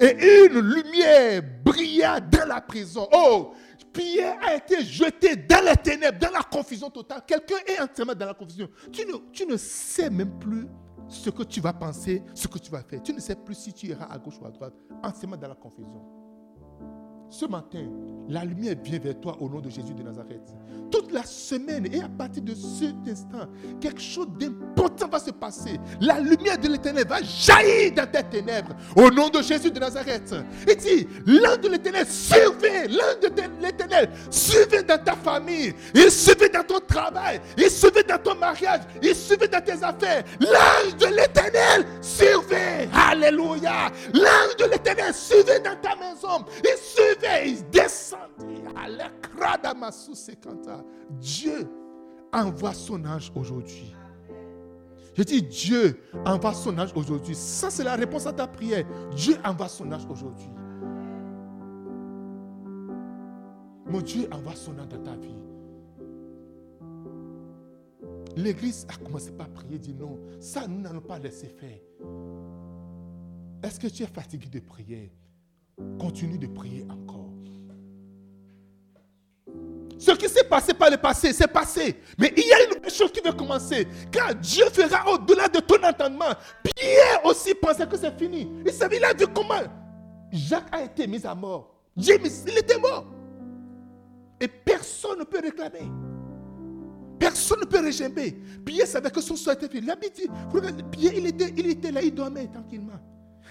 et 0.00 0.46
une 0.46 0.60
lumière 0.60 1.42
brilla 1.64 2.20
dans 2.20 2.46
la 2.46 2.60
prison. 2.60 3.08
Oh, 3.12 3.52
Pierre 3.92 4.38
a 4.42 4.56
été 4.56 4.82
jeté 4.84 5.36
dans 5.36 5.64
les 5.64 5.76
ténèbres, 5.76 6.18
dans 6.18 6.32
la 6.32 6.42
confusion 6.42 6.90
totale. 6.90 7.22
Quelqu'un 7.26 7.56
est 7.66 7.80
entièrement 7.80 8.14
dans 8.14 8.26
la 8.26 8.34
confusion. 8.34 8.68
Tu 8.90 9.06
ne, 9.06 9.12
tu 9.32 9.46
ne 9.46 9.56
sais 9.56 10.10
même 10.10 10.38
plus 10.38 10.66
ce 11.08 11.30
que 11.30 11.44
tu 11.44 11.60
vas 11.60 11.72
penser, 11.72 12.22
ce 12.34 12.48
que 12.48 12.58
tu 12.58 12.70
vas 12.70 12.82
faire. 12.82 13.02
Tu 13.02 13.12
ne 13.12 13.20
sais 13.20 13.36
plus 13.36 13.54
si 13.54 13.72
tu 13.72 13.86
iras 13.86 14.06
à 14.06 14.18
gauche 14.18 14.34
ou 14.40 14.46
à 14.46 14.50
droite, 14.50 14.74
entièrement 15.02 15.36
dans 15.36 15.48
la 15.48 15.54
confusion. 15.54 16.23
Ce 17.34 17.46
matin, 17.46 17.84
la 18.28 18.44
lumière 18.44 18.76
vient 18.80 19.00
vers 19.00 19.18
toi 19.20 19.36
au 19.40 19.48
nom 19.48 19.60
de 19.60 19.68
Jésus 19.68 19.92
de 19.92 20.04
Nazareth. 20.04 20.54
Toute 20.88 21.10
la 21.10 21.24
semaine 21.24 21.92
et 21.92 22.00
à 22.00 22.08
partir 22.08 22.44
de 22.44 22.54
cet 22.54 22.94
instant, 23.10 23.48
quelque 23.80 24.00
chose 24.00 24.28
d'important 24.38 25.08
va 25.08 25.18
se 25.18 25.32
passer. 25.32 25.80
La 26.00 26.20
lumière 26.20 26.56
de 26.56 26.68
l'éternel 26.68 27.08
va 27.08 27.20
jaillir 27.22 27.92
dans 27.92 28.08
tes 28.08 28.22
ténèbres 28.22 28.76
au 28.94 29.10
nom 29.10 29.30
de 29.30 29.42
Jésus 29.42 29.72
de 29.72 29.80
Nazareth. 29.80 30.32
Et 30.68 30.76
dit, 30.76 31.08
l'un 31.26 31.56
de 31.56 31.70
l'éternel 31.70 32.06
survient, 32.06 32.86
l'un 32.86 33.28
de 33.28 33.34
l'éternel 33.60 34.10
survient 34.30 34.84
dans 34.84 35.02
ta 35.02 35.16
famille, 35.16 35.74
il 35.92 36.10
survient 36.12 36.50
dans 36.54 36.62
ton 36.64 36.78
travail, 36.86 37.40
il 37.58 37.68
survient 37.68 38.04
dans 38.08 38.22
ton 38.22 38.36
mariage, 38.36 38.82
il 39.02 39.16
survient 39.16 39.48
dans 39.48 39.60
tes 39.64 39.82
affaires. 39.82 40.22
L'ange 40.38 40.96
de 41.00 41.06
l'éternel 41.06 41.84
survient. 42.00 42.88
Alléluia. 43.10 43.90
L'ange 44.12 44.56
de 44.60 44.70
l'éternel 44.70 45.12
survient 45.12 45.58
dans 45.58 45.76
ta 45.82 45.96
maison. 45.96 46.44
Il 46.62 46.78
survient, 47.24 47.44
il 47.44 47.70
descend. 47.70 48.20
Dieu 51.20 51.68
envoie 52.32 52.74
son 52.74 53.04
ange 53.04 53.32
aujourd'hui. 53.34 53.94
Je 55.16 55.22
dis 55.22 55.42
Dieu 55.42 56.00
envoie 56.24 56.54
son 56.54 56.76
ange 56.78 56.92
aujourd'hui. 56.94 57.34
Ça, 57.34 57.70
c'est 57.70 57.84
la 57.84 57.94
réponse 57.94 58.26
à 58.26 58.32
ta 58.32 58.46
prière. 58.46 58.84
Dieu 59.14 59.36
envoie 59.44 59.68
son 59.68 59.90
ange 59.92 60.06
aujourd'hui. 60.10 60.48
Mon 63.86 64.00
Dieu 64.00 64.28
envoie 64.32 64.56
son 64.56 64.72
ange 64.78 64.88
dans 64.88 65.02
ta 65.02 65.14
vie. 65.16 65.36
L'église 68.36 68.84
a 68.88 68.96
commencé 68.96 69.30
par 69.30 69.48
prier, 69.48 69.78
dit 69.78 69.94
non, 69.94 70.18
ça 70.40 70.66
nous 70.66 70.80
n'allons 70.80 71.00
pas 71.00 71.20
laisser 71.20 71.46
faire. 71.46 71.78
Est-ce 73.62 73.78
que 73.78 73.86
tu 73.86 74.02
es 74.02 74.06
fatigué 74.06 74.48
de 74.48 74.58
prier? 74.58 75.12
Continue 75.98 76.38
de 76.38 76.46
prier 76.46 76.86
encore. 76.90 77.14
Ce 79.98 80.10
qui 80.12 80.28
s'est 80.28 80.44
passé 80.44 80.74
par 80.74 80.90
le 80.90 80.96
passé, 80.96 81.32
c'est 81.32 81.46
passé. 81.50 81.96
Mais 82.18 82.32
il 82.36 82.46
y 82.46 82.52
a 82.52 82.64
une 82.64 82.90
chose 82.90 83.10
qui 83.10 83.20
va 83.20 83.32
commencer. 83.32 83.88
Car 84.10 84.34
Dieu 84.34 84.66
fera 84.70 85.10
au-delà 85.10 85.48
de 85.48 85.60
ton 85.60 85.82
entendement. 85.82 86.32
Pierre 86.62 87.24
aussi 87.24 87.54
pensait 87.54 87.86
que 87.86 87.96
c'est 87.96 88.16
fini. 88.18 88.50
Il 88.66 88.72
savait, 88.72 88.98
il 88.98 89.04
a 89.04 89.14
comment 89.32 89.62
Jacques 90.30 90.68
a 90.72 90.82
été 90.82 91.06
mis 91.06 91.24
à 91.24 91.34
mort. 91.34 91.74
James, 91.96 92.26
il 92.46 92.58
était 92.58 92.78
mort. 92.78 93.06
Et 94.40 94.48
personne 94.48 95.20
ne 95.20 95.24
peut 95.24 95.40
réclamer. 95.40 95.90
Personne 97.18 97.60
ne 97.60 97.66
peut 97.66 97.80
régimer. 97.80 98.32
Pierre 98.64 98.86
savait 98.86 99.10
que 99.10 99.20
son 99.20 99.36
sort 99.36 99.54
était 99.54 99.68
fini. 99.68 99.86
La 99.86 99.96
Pierre, 99.96 101.14
il 101.14 101.26
était, 101.28 101.54
il 101.56 101.70
était 101.70 101.92
là, 101.92 102.02
il 102.02 102.12
dormait 102.12 102.48
tranquillement. 102.48 103.00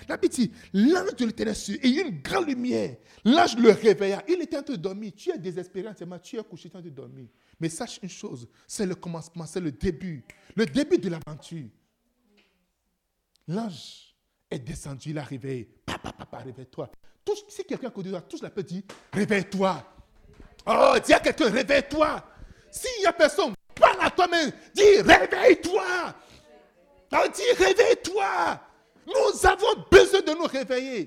La 0.08 0.18
dit, 0.18 0.52
l'ange 0.74 1.16
de 1.16 1.26
l'éternel 1.26 1.56
et 1.82 1.90
une 1.90 2.22
grande 2.22 2.48
lumière. 2.48 2.98
L'ange 3.24 3.56
le 3.58 3.72
réveilla. 3.72 4.24
Il 4.28 4.42
était 4.42 4.58
en 4.58 4.64
train 4.64 4.74
de 4.74 4.80
dormir. 4.80 5.12
Tu 5.16 5.32
es 5.32 5.38
désespéré. 5.38 5.90
Tu 6.22 6.38
es 6.38 6.44
couché 6.44 6.68
en 6.68 6.72
train 6.72 6.82
de 6.82 6.90
dormir. 6.90 7.28
Mais 7.60 7.70
sache 7.70 8.00
une 8.02 8.10
chose, 8.10 8.48
c'est 8.68 8.86
le 8.86 8.96
commencement, 8.96 9.46
c'est 9.46 9.60
le 9.60 9.72
début. 9.72 10.26
Le 10.56 10.66
début 10.66 10.98
de 10.98 11.10
l'aventure. 11.10 11.70
L'ange 13.48 14.16
est 14.50 14.60
descendu, 14.60 15.12
il 15.12 15.18
a 15.18 15.24
réveillé. 15.24 15.70
Papa, 15.86 16.12
papa, 16.12 16.38
réveille-toi. 16.40 16.90
Si 17.48 17.64
quelqu'un 17.64 17.90
côté 17.90 18.10
toi 18.10 18.22
touche 18.22 18.42
la 18.42 18.50
petite, 18.50 18.94
réveille-toi. 19.12 19.82
Oh, 20.66 20.96
dis 21.06 21.14
à 21.14 21.20
quelqu'un, 21.20 21.50
réveille-toi. 21.50 22.24
S'il 22.72 23.02
n'y 23.02 23.06
a 23.06 23.14
personne, 23.14 23.54
parle 23.76 23.98
à 24.02 24.10
toi-même. 24.10 24.52
Dis, 24.74 25.02
réveille-toi. 25.02 26.16
dis, 27.34 27.64
réveille-toi. 27.64 28.62
Nous 29.06 29.46
avons 29.48 29.86
besoin 29.92 30.22
de 30.22 30.32
nous 30.32 30.46
réveiller. 30.46 31.06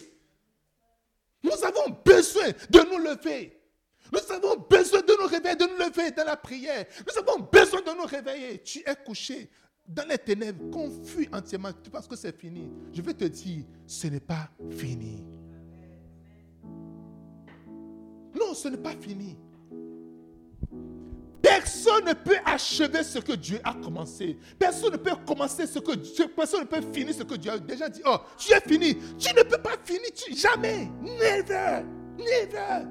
Nous 1.42 1.64
avons 1.64 1.96
besoin 2.04 2.48
de 2.70 2.90
nous 2.90 2.98
lever. 2.98 3.60
Nous 4.12 4.32
avons 4.32 4.56
besoin 4.68 5.00
de 5.00 5.20
nous 5.20 5.26
réveiller, 5.26 5.56
de 5.56 5.64
nous 5.64 5.78
lever 5.78 6.10
dans 6.12 6.24
la 6.24 6.36
prière. 6.36 6.86
Nous 7.06 7.18
avons 7.18 7.42
besoin 7.50 7.80
de 7.80 7.96
nous 7.96 8.06
réveiller. 8.06 8.62
Tu 8.62 8.80
es 8.80 8.96
couché 9.04 9.50
dans 9.86 10.06
les 10.08 10.18
ténèbres, 10.18 10.70
confus 10.70 11.28
entièrement. 11.32 11.70
Tu 11.82 11.90
penses 11.90 12.06
que 12.06 12.16
c'est 12.16 12.36
fini. 12.36 12.68
Je 12.92 13.02
vais 13.02 13.14
te 13.14 13.24
dire, 13.24 13.64
ce 13.86 14.06
n'est 14.08 14.20
pas 14.20 14.48
fini. 14.70 15.24
Non, 18.34 18.54
ce 18.54 18.68
n'est 18.68 18.76
pas 18.76 18.94
fini. 19.00 19.36
Personne 21.46 22.06
ne 22.06 22.12
peut 22.12 22.38
achever 22.44 23.04
ce 23.04 23.20
que 23.20 23.34
Dieu 23.34 23.60
a 23.62 23.72
commencé. 23.72 24.36
Personne 24.58 24.92
ne 24.92 24.96
peut 24.96 25.12
commencer 25.24 25.64
ce 25.64 25.78
que 25.78 25.94
personne 26.26 26.62
ne 26.62 26.66
peut 26.66 26.80
finir 26.92 27.14
ce 27.14 27.22
que 27.22 27.36
Dieu 27.36 27.52
a 27.52 27.58
déjà 27.58 27.88
dit. 27.88 28.02
Oh, 28.04 28.16
tu 28.36 28.52
es 28.52 28.60
fini. 28.60 28.96
Tu 29.16 29.32
ne 29.32 29.42
peux 29.44 29.62
pas 29.62 29.76
finir. 29.84 30.10
jamais. 30.34 30.90
Never. 31.00 31.84
Never. 32.18 32.88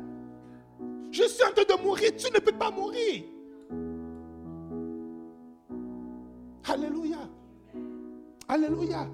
Je 1.11 1.23
suis 1.23 1.43
en 1.43 1.51
train 1.51 1.75
de 1.75 1.83
mourir. 1.83 2.11
Tu 2.15 2.31
ne 2.31 2.39
peux 2.39 2.53
pas 2.53 2.71
mourir. 2.71 3.23
Alléluia. 6.63 7.29
Alléluia. 8.47 9.09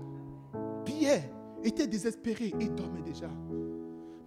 Pierre 0.86 1.24
était 1.64 1.88
désespéré. 1.88 2.54
Il 2.60 2.76
dormait 2.76 3.02
déjà. 3.02 3.30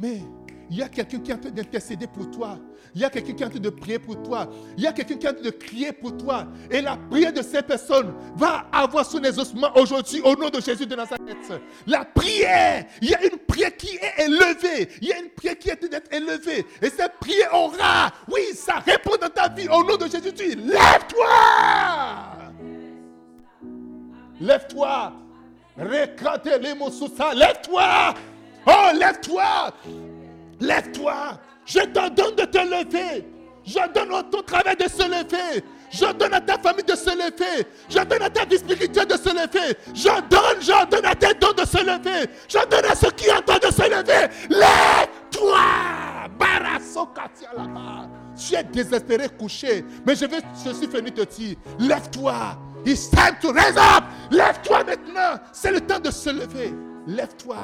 Mais 0.00 0.22
il 0.70 0.78
y 0.78 0.82
a 0.82 0.88
quelqu'un 0.88 1.18
qui 1.18 1.30
est 1.30 1.34
en 1.34 1.38
train 1.38 1.50
d'intercéder 1.50 2.06
pour 2.06 2.30
toi. 2.30 2.58
Il 2.94 3.00
y 3.00 3.04
a 3.04 3.10
quelqu'un 3.10 3.32
qui 3.32 3.42
est 3.42 3.46
en 3.46 3.50
train 3.50 3.58
de 3.58 3.70
prier 3.70 3.98
pour 3.98 4.22
toi. 4.22 4.48
Il 4.76 4.84
y 4.84 4.86
a 4.86 4.92
quelqu'un 4.92 5.16
qui 5.16 5.26
est 5.26 5.30
en 5.30 5.34
train 5.34 5.42
de 5.42 5.50
crier 5.50 5.92
pour 5.92 6.16
toi. 6.16 6.46
Et 6.70 6.80
la 6.80 6.96
prière 6.96 7.32
de 7.32 7.42
ces 7.42 7.62
personnes 7.62 8.14
va 8.36 8.66
avoir 8.72 9.04
son 9.04 9.22
exaucement 9.22 9.70
aujourd'hui 9.76 10.20
au 10.22 10.34
nom 10.36 10.48
de 10.48 10.60
Jésus 10.60 10.86
de 10.86 10.94
Nazareth. 10.94 11.52
La 11.86 12.04
prière, 12.04 12.86
il 13.02 13.10
y 13.10 13.14
a 13.14 13.22
une 13.24 13.38
prière 13.38 13.76
qui 13.76 13.96
est 13.96 14.24
élevée. 14.24 14.88
Il 15.02 15.08
y 15.08 15.12
a 15.12 15.18
une 15.18 15.30
prière 15.30 15.58
qui 15.58 15.70
est 15.70 15.88
d'être 15.88 16.12
élevée. 16.12 16.64
Et 16.80 16.88
cette 16.90 17.18
prière 17.20 17.52
aura, 17.52 18.12
oui, 18.32 18.42
ça 18.54 18.78
répond 18.78 19.16
dans 19.20 19.28
ta 19.28 19.48
vie 19.48 19.68
au 19.68 19.82
nom 19.82 19.96
de 19.96 20.06
Jésus. 20.06 20.32
Lève-toi! 20.56 21.28
Lève-toi! 24.40 25.12
Récrate 25.76 26.48
les 26.62 26.74
mots 26.74 26.90
sous 26.90 27.08
ça. 27.08 27.34
Lève-toi! 27.34 28.14
Oh, 28.66 28.96
lève-toi! 28.96 29.72
Lève-toi. 30.60 31.40
Je 31.66 31.80
te 31.80 32.08
donne 32.10 32.36
de 32.36 32.44
te 32.44 32.58
lever. 32.58 33.24
Je 33.64 33.78
donne 33.94 34.12
à 34.12 34.22
ton 34.22 34.42
travail 34.42 34.76
de 34.76 34.88
se 34.88 35.02
lever. 35.02 35.64
Je 35.90 36.12
donne 36.12 36.34
à 36.34 36.40
ta 36.40 36.58
famille 36.58 36.84
de 36.84 36.94
se 36.94 37.10
lever. 37.10 37.66
Je 37.88 37.98
donne 37.98 38.22
à 38.22 38.30
ta 38.30 38.44
vie 38.44 38.58
spirituelle 38.58 39.06
de 39.06 39.16
se 39.16 39.30
lever. 39.30 39.76
Je 39.94 40.88
donne, 40.90 41.04
à 41.06 41.14
tes 41.14 41.34
dons 41.34 41.52
de 41.52 41.64
se 41.64 41.78
lever. 41.78 42.28
Je 42.48 42.58
donne 42.68 42.84
à 42.84 42.94
ceux 42.94 43.10
qui 43.12 43.30
entendent 43.30 43.60
de 43.60 43.72
se 43.72 43.82
lever. 43.82 44.28
Lève-toi. 44.50 45.58
Tu 48.36 48.54
es 48.54 48.64
désespéré, 48.64 49.28
couché. 49.28 49.84
Mais 50.04 50.16
je, 50.16 50.26
vais, 50.26 50.40
je 50.64 50.72
suis 50.72 50.86
venu 50.86 51.10
te 51.12 51.22
dire, 51.22 51.56
lève-toi. 51.78 52.34
It's 52.84 53.08
time 53.08 53.36
to 53.40 53.52
raise 53.52 53.76
up. 53.76 54.04
Lève-toi 54.30 54.84
maintenant. 54.84 55.40
C'est 55.52 55.72
le 55.72 55.80
temps 55.80 56.00
de 56.00 56.10
se 56.10 56.30
lever. 56.30 56.74
Lève-toi. 57.06 57.56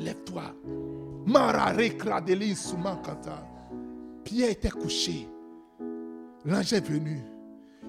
Lève-toi. 0.00 0.42
Pierre 4.24 4.50
était 4.50 4.70
couché. 4.70 5.28
L'ange 6.44 6.72
est 6.72 6.86
venu. 6.86 7.20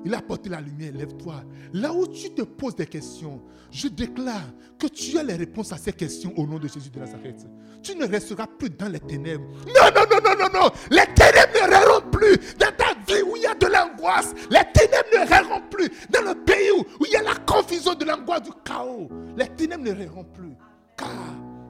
Il 0.06 0.14
a 0.14 0.22
porté 0.22 0.50
la 0.50 0.62
lumière. 0.62 0.94
Lève-toi. 0.94 1.44
Là 1.74 1.94
où 1.94 2.08
tu 2.08 2.32
te 2.32 2.42
poses 2.42 2.76
des 2.76 2.88
questions, 2.88 3.42
je 3.72 3.88
déclare 3.88 4.50
que 4.80 4.88
tu 4.88 5.18
as 5.18 5.24
les 5.24 5.36
réponses 5.36 5.72
à 5.72 5.78
ces 5.78 5.94
questions 5.94 6.34
au 6.38 6.48
nom 6.48 6.58
de 6.58 6.68
Jésus 6.68 6.90
de 6.90 7.00
Nazareth. 7.00 7.46
Tu 7.84 7.96
ne 7.96 8.08
resteras 8.08 8.48
plus 8.48 8.70
dans 8.70 8.88
les 8.90 9.00
ténèbres. 9.00 9.46
Non, 9.68 9.90
non, 9.96 10.04
non, 10.10 10.18
non, 10.24 10.36
non, 10.40 10.60
non. 10.62 10.70
Les 10.90 11.06
ténèbres 11.14 11.54
ne 11.54 11.76
réront 11.76 12.10
plus 12.12 12.38
dans 12.58 12.72
ta 12.76 12.94
vie 13.08 13.22
où 13.22 13.36
il 13.36 13.44
y 13.44 13.46
a 13.46 13.54
de 13.56 13.68
l'angoisse. 13.68 14.34
Les 14.50 14.64
ténèbres 14.74 15.10
ne 15.14 15.28
réront 15.28 15.62
plus 15.70 15.90
dans 16.10 16.22
le 16.22 16.36
pays 16.44 16.72
où, 16.72 17.06
il 17.06 17.12
y 17.12 17.16
a 17.16 17.24
la 17.24 17.36
confusion 17.36 17.94
de 17.94 18.06
l'angoisse, 18.06 18.44
du 18.44 18.52
chaos. 18.64 19.10
Les 19.36 19.48
ténèbres 19.50 19.84
ne 19.84 19.92
réront 19.92 20.24
plus. 20.24 20.54
Car 20.98 21.08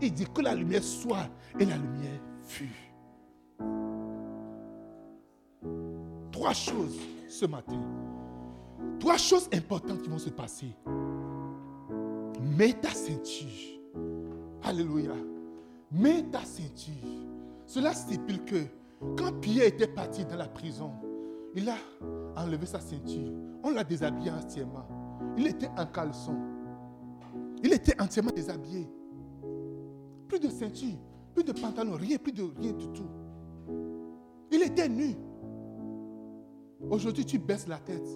il 0.02 0.14
dit 0.14 0.26
que 0.26 0.42
la 0.42 0.56
lumière 0.56 0.84
soit 0.84 1.28
et 1.60 1.66
la 1.66 1.78
lumière 1.78 2.22
fut. 2.44 2.94
Trois 6.32 6.54
choses 6.54 7.00
ce 7.28 7.46
matin. 7.46 7.82
Trois 9.00 9.18
choses 9.18 9.50
importantes 9.54 10.02
qui 10.02 10.10
vont 10.10 10.20
se 10.20 10.30
passer. 10.30 10.76
Mets 12.42 12.74
ta 12.74 12.90
ceinture. 12.90 13.82
Alléluia. 14.64 15.14
Mets 15.92 16.24
ta 16.24 16.42
ceinture. 16.42 16.94
Cela 17.66 17.94
stipule 17.94 18.44
que 18.46 18.66
quand 19.18 19.34
Pierre 19.40 19.68
était 19.68 19.88
parti 19.88 20.26
dans 20.26 20.38
la 20.38 20.48
prison, 20.48 20.92
il 21.56 21.70
a 21.70 21.78
enlevé 22.36 22.66
sa 22.66 22.80
ceinture. 22.80 23.32
On 23.64 23.72
l'a 23.72 23.84
déshabillé 23.84 24.32
entièrement. 24.32 24.88
Il 25.38 25.48
était 25.48 25.70
en 25.78 25.86
caleçon. 25.86 26.36
Il 27.64 27.74
était 27.74 28.00
entièrement 28.02 28.32
déshabillé. 28.32 28.88
Plus 30.28 30.40
de 30.40 30.50
ceinture, 30.50 30.98
plus 31.34 31.44
de 31.44 31.52
pantalon, 31.54 31.94
rien, 31.94 32.18
plus 32.18 32.34
de 32.34 32.44
rien 32.44 32.74
du 32.74 32.88
tout. 32.90 33.08
Il 34.52 34.62
était 34.62 34.90
nu. 34.90 35.16
Aujourd'hui, 36.90 37.26
tu 37.26 37.38
baisses 37.38 37.68
la 37.68 37.78
tête. 37.80 38.08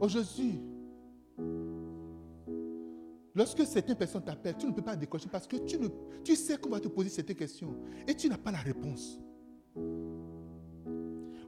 Aujourd'hui, 0.00 0.60
lorsque 3.34 3.64
certaines 3.66 3.96
personnes 3.96 4.24
t'appellent, 4.24 4.56
tu 4.58 4.66
ne 4.66 4.72
peux 4.72 4.82
pas 4.82 4.96
décocher 4.96 5.28
parce 5.30 5.46
que 5.46 5.56
tu, 5.56 5.78
ne, 5.78 5.88
tu 6.22 6.36
sais 6.36 6.58
qu'on 6.58 6.70
va 6.70 6.80
te 6.80 6.88
poser 6.88 7.08
cette 7.08 7.34
question 7.36 7.74
et 8.06 8.14
tu 8.14 8.28
n'as 8.28 8.38
pas 8.38 8.50
la 8.50 8.58
réponse. 8.58 9.20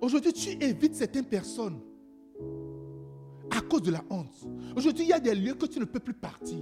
Aujourd'hui, 0.01 0.33
tu 0.33 0.51
évites 0.63 0.95
certaines 0.95 1.27
personnes 1.27 1.81
à 3.51 3.61
cause 3.61 3.83
de 3.83 3.91
la 3.91 4.05
honte. 4.11 4.47
Aujourd'hui, 4.77 5.05
il 5.05 5.09
y 5.09 5.13
a 5.13 5.21
des 5.21 5.35
lieux 5.35 5.55
que 5.55 5.67
tu 5.67 5.81
ne 5.81 5.85
peux 5.85 6.01
plus 6.01 6.15
partir. 6.15 6.59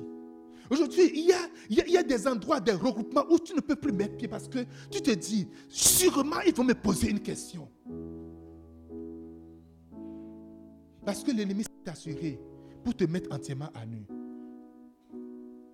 Aujourd'hui, 0.70 1.10
il 1.14 1.76
y, 1.90 1.96
a, 1.96 2.02
des 2.02 2.26
endroits, 2.26 2.60
des 2.60 2.72
regroupements 2.72 3.24
où 3.30 3.38
tu 3.38 3.54
ne 3.54 3.60
peux 3.60 3.76
plus 3.76 3.92
mettre 3.92 4.16
pied 4.16 4.28
parce 4.28 4.48
que 4.48 4.60
tu 4.90 5.02
te 5.02 5.10
dis, 5.10 5.48
sûrement 5.68 6.40
ils 6.46 6.54
vont 6.54 6.64
me 6.64 6.74
poser 6.74 7.10
une 7.10 7.20
question. 7.20 7.68
Parce 11.04 11.22
que 11.22 11.32
l'ennemi 11.32 11.64
s'est 11.64 11.90
assuré 11.90 12.40
pour 12.82 12.94
te 12.94 13.04
mettre 13.04 13.34
entièrement 13.34 13.68
à 13.74 13.84
nu. 13.84 14.06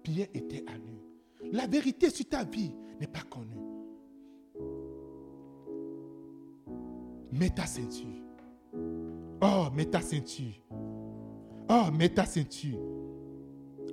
Pierre 0.02 0.28
était 0.34 0.64
à 0.66 0.76
nu. 0.76 0.98
La 1.52 1.66
vérité 1.66 2.10
sur 2.10 2.28
ta 2.28 2.44
vie 2.44 2.72
n'est 3.00 3.06
pas 3.06 3.22
connue. 3.22 3.60
Mets 7.32 7.50
ta 7.50 7.66
ceinture. 7.66 8.24
Oh, 9.40 9.68
mets 9.74 9.86
ta 9.86 10.00
ceinture. 10.00 10.54
Oh, 11.68 11.90
mets 11.92 12.08
ta 12.08 12.26
ceinture. 12.26 12.78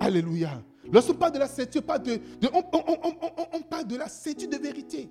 Alléluia. 0.00 0.62
Lorsqu'on 0.92 1.14
parle 1.14 1.32
de 1.32 1.38
la 1.38 1.48
ceinture, 1.48 1.82
de, 1.82 2.20
on, 2.52 3.60
parle 3.62 3.86
de 3.86 3.96
la 3.96 4.08
ceinture 4.08 4.48
de 4.48 4.56
vérité. 4.56 5.10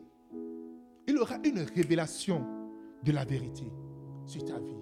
Il 1.07 1.17
aura 1.17 1.37
une 1.43 1.59
révélation 1.59 2.43
de 3.03 3.11
la 3.11 3.23
vérité 3.23 3.71
sur 4.25 4.43
ta 4.43 4.57
vie. 4.59 4.75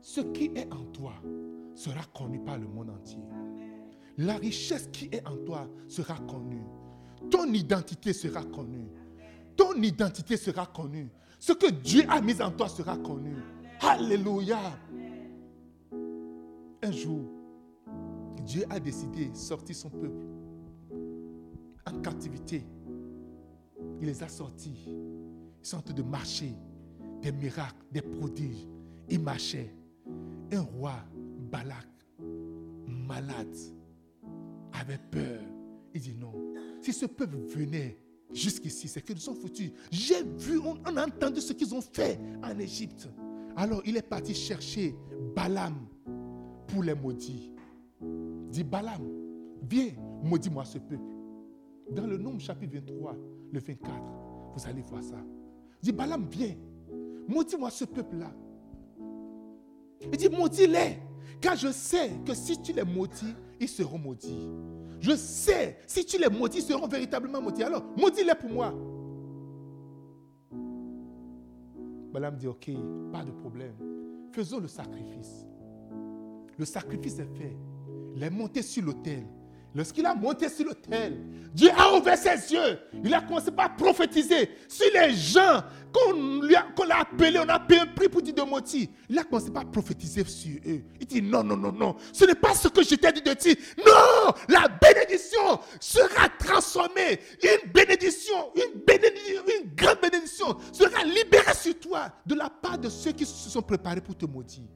Ce 0.00 0.20
qui 0.20 0.50
est 0.54 0.72
en 0.72 0.84
toi 0.86 1.14
sera 1.74 2.04
connu 2.14 2.40
par 2.40 2.58
le 2.58 2.66
monde 2.66 2.90
entier. 2.90 3.22
La 4.18 4.36
richesse 4.36 4.88
qui 4.92 5.06
est 5.06 5.26
en 5.26 5.36
toi 5.38 5.68
sera 5.88 6.18
connue. 6.18 6.62
Ton 7.30 7.46
identité 7.52 8.12
sera 8.12 8.42
connue. 8.44 8.88
Ton 9.56 9.74
identité 9.82 10.36
sera 10.36 10.66
connue. 10.66 11.08
Ce 11.38 11.52
que 11.52 11.70
Dieu 11.70 12.04
a 12.08 12.20
mis 12.20 12.40
en 12.42 12.50
toi 12.50 12.68
sera 12.68 12.96
connu. 12.98 13.34
Alléluia. 13.80 14.58
Un 16.82 16.92
jour, 16.92 17.22
Dieu 18.44 18.64
a 18.70 18.80
décidé 18.80 19.26
de 19.26 19.36
sortir 19.36 19.76
son 19.76 19.90
peuple 19.90 20.26
en 21.86 22.00
captivité. 22.00 22.64
Il 24.00 24.06
les 24.06 24.22
a 24.22 24.28
sortis. 24.28 24.74
Ils 24.86 25.66
sont 25.66 25.78
en 25.78 25.82
train 25.82 25.94
de 25.94 26.02
marcher. 26.02 26.52
Des 27.20 27.32
miracles, 27.32 27.76
des 27.92 28.02
prodiges. 28.02 28.66
Ils 29.08 29.20
marchaient. 29.20 29.72
Un 30.52 30.60
roi, 30.60 30.94
Balak, 31.50 31.86
malade, 32.86 33.56
avait 34.72 34.98
peur. 35.10 35.40
Il 35.94 36.00
dit 36.00 36.16
non. 36.18 36.32
Si 36.80 36.92
ce 36.92 37.06
peuple 37.06 37.36
venait 37.36 37.98
jusqu'ici, 38.32 38.88
c'est 38.88 39.02
qu'ils 39.02 39.20
sont 39.20 39.34
foutus. 39.34 39.70
J'ai 39.90 40.24
vu, 40.24 40.58
on, 40.58 40.78
on, 40.86 40.96
a 40.96 41.06
entendu 41.06 41.40
ce 41.40 41.52
qu'ils 41.52 41.74
ont 41.74 41.80
fait 41.80 42.18
en 42.42 42.58
Égypte. 42.58 43.08
Alors 43.56 43.82
il 43.84 43.96
est 43.96 44.02
parti 44.08 44.34
chercher 44.34 44.94
Balaam 45.36 45.86
pour 46.66 46.82
les 46.82 46.94
maudits 46.94 47.52
dit 48.52 48.64
Balaam, 48.64 49.02
viens, 49.62 49.90
maudis-moi 50.22 50.64
ce 50.64 50.78
peuple. 50.78 51.16
Dans 51.90 52.06
le 52.06 52.16
nombre 52.18 52.40
chapitre 52.40 52.74
23, 52.74 53.16
le 53.50 53.58
24, 53.58 53.92
vous 54.54 54.66
allez 54.68 54.82
voir 54.82 55.02
ça. 55.02 55.16
Il 55.82 55.86
dit 55.86 55.92
Balaam, 55.92 56.26
viens, 56.30 56.54
maudis-moi 57.26 57.70
ce 57.70 57.84
peuple-là. 57.84 58.30
Il 60.00 60.16
dit 60.16 60.28
maudis-les, 60.28 60.98
car 61.40 61.56
je 61.56 61.72
sais 61.72 62.10
que 62.24 62.34
si 62.34 62.60
tu 62.60 62.72
les 62.72 62.84
maudis, 62.84 63.34
ils 63.58 63.68
seront 63.68 63.98
maudits. 63.98 64.48
Je 65.00 65.16
sais, 65.16 65.78
si 65.86 66.04
tu 66.04 66.18
les 66.18 66.28
maudis, 66.28 66.58
ils 66.58 66.62
seront 66.62 66.86
véritablement 66.86 67.40
maudits. 67.40 67.62
Alors, 67.62 67.84
maudis-les 67.96 68.34
pour 68.34 68.50
moi. 68.50 68.74
Balaam 72.12 72.36
dit, 72.36 72.46
ok, 72.46 72.70
pas 73.10 73.24
de 73.24 73.30
problème. 73.30 73.74
Faisons 74.32 74.60
le 74.60 74.68
sacrifice. 74.68 75.46
Le 76.58 76.64
sacrifice 76.66 77.18
est 77.18 77.34
fait. 77.36 77.56
Il 78.16 78.22
est 78.22 78.30
monté 78.30 78.62
sur 78.62 78.82
l'autel. 78.82 79.24
Lorsqu'il 79.74 80.04
a 80.04 80.14
monté 80.14 80.50
sur 80.50 80.66
l'autel, 80.66 81.18
Dieu 81.54 81.70
a 81.74 81.96
ouvert 81.96 82.18
ses 82.18 82.52
yeux. 82.52 82.78
Il 83.02 83.12
a 83.14 83.22
commencé 83.22 83.50
par 83.50 83.74
prophétiser 83.74 84.50
sur 84.68 84.86
les 84.92 85.14
gens 85.14 85.62
qu'on 85.90 86.42
l'a 86.84 87.00
appelé, 87.00 87.38
on 87.38 87.48
a 87.48 87.58
payé 87.58 87.80
un 87.80 87.86
pour 87.86 88.20
dire 88.20 88.34
de 88.34 88.42
mentir. 88.42 88.88
Il 89.08 89.18
a 89.18 89.24
commencé 89.24 89.50
par 89.50 89.64
prophétiser 89.70 90.24
sur 90.24 90.58
eux. 90.66 90.82
Il 91.00 91.06
dit 91.06 91.22
non, 91.22 91.42
non, 91.42 91.56
non, 91.56 91.72
non. 91.72 91.96
Ce 92.12 92.26
n'est 92.26 92.34
pas 92.34 92.54
ce 92.54 92.68
que 92.68 92.82
je 92.82 92.96
t'ai 92.96 93.12
dit 93.12 93.22
de 93.22 93.32
dire. 93.32 93.56
Non, 93.78 94.34
la 94.48 94.68
bénédiction 94.68 95.58
sera 95.80 96.28
transformée. 96.38 97.18
Une 97.42 97.72
bénédiction, 97.72 98.52
une 98.54 98.80
bénédiction, 98.86 99.42
une 99.62 99.74
grande 99.74 100.00
bénédiction 100.02 100.54
sera 100.70 101.02
libérée 101.04 101.54
sur 101.54 101.78
toi 101.80 102.12
de 102.26 102.34
la 102.34 102.50
part 102.50 102.76
de 102.76 102.90
ceux 102.90 103.12
qui 103.12 103.24
se 103.24 103.48
sont 103.48 103.62
préparés 103.62 104.02
pour 104.02 104.16
te 104.16 104.26
maudire. 104.26 104.68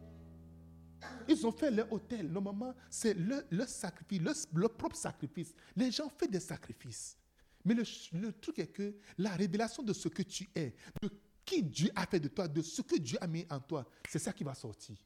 Ils 1.29 1.47
ont 1.47 1.53
fait 1.53 1.71
leur 1.71 1.93
hôtel. 1.93 2.29
Normalement, 2.31 2.75
c'est 2.91 3.15
leur, 3.15 3.69
sacrifice, 3.69 4.47
leur, 4.55 4.75
propre 4.75 4.97
sacrifice. 4.97 5.55
Les 5.75 5.91
gens 5.91 6.09
font 6.09 6.27
des 6.27 6.41
sacrifices. 6.41 7.17
Mais 7.65 7.75
le, 7.75 8.33
truc 8.33 8.59
est 8.61 8.69
que 8.69 8.95
la 9.19 9.31
révélation 9.31 9.83
de 9.83 9.93
ce 9.93 10.09
que 10.09 10.23
tu 10.23 10.49
es, 10.55 10.75
de 11.03 11.11
qui 11.45 11.63
Dieu 11.63 11.91
a 11.95 12.07
fait 12.07 12.21
de 12.21 12.29
toi, 12.29 12.47
de 12.49 12.63
ce 12.63 12.83
que 12.83 12.97
Dieu 12.97 13.19
a 13.21 13.27
mis 13.27 13.47
en 13.51 13.61
toi, 13.61 13.85
c'est 14.09 14.19
ça 14.19 14.33
qui 14.33 14.45
va 14.45 14.55
sortir. 14.55 14.97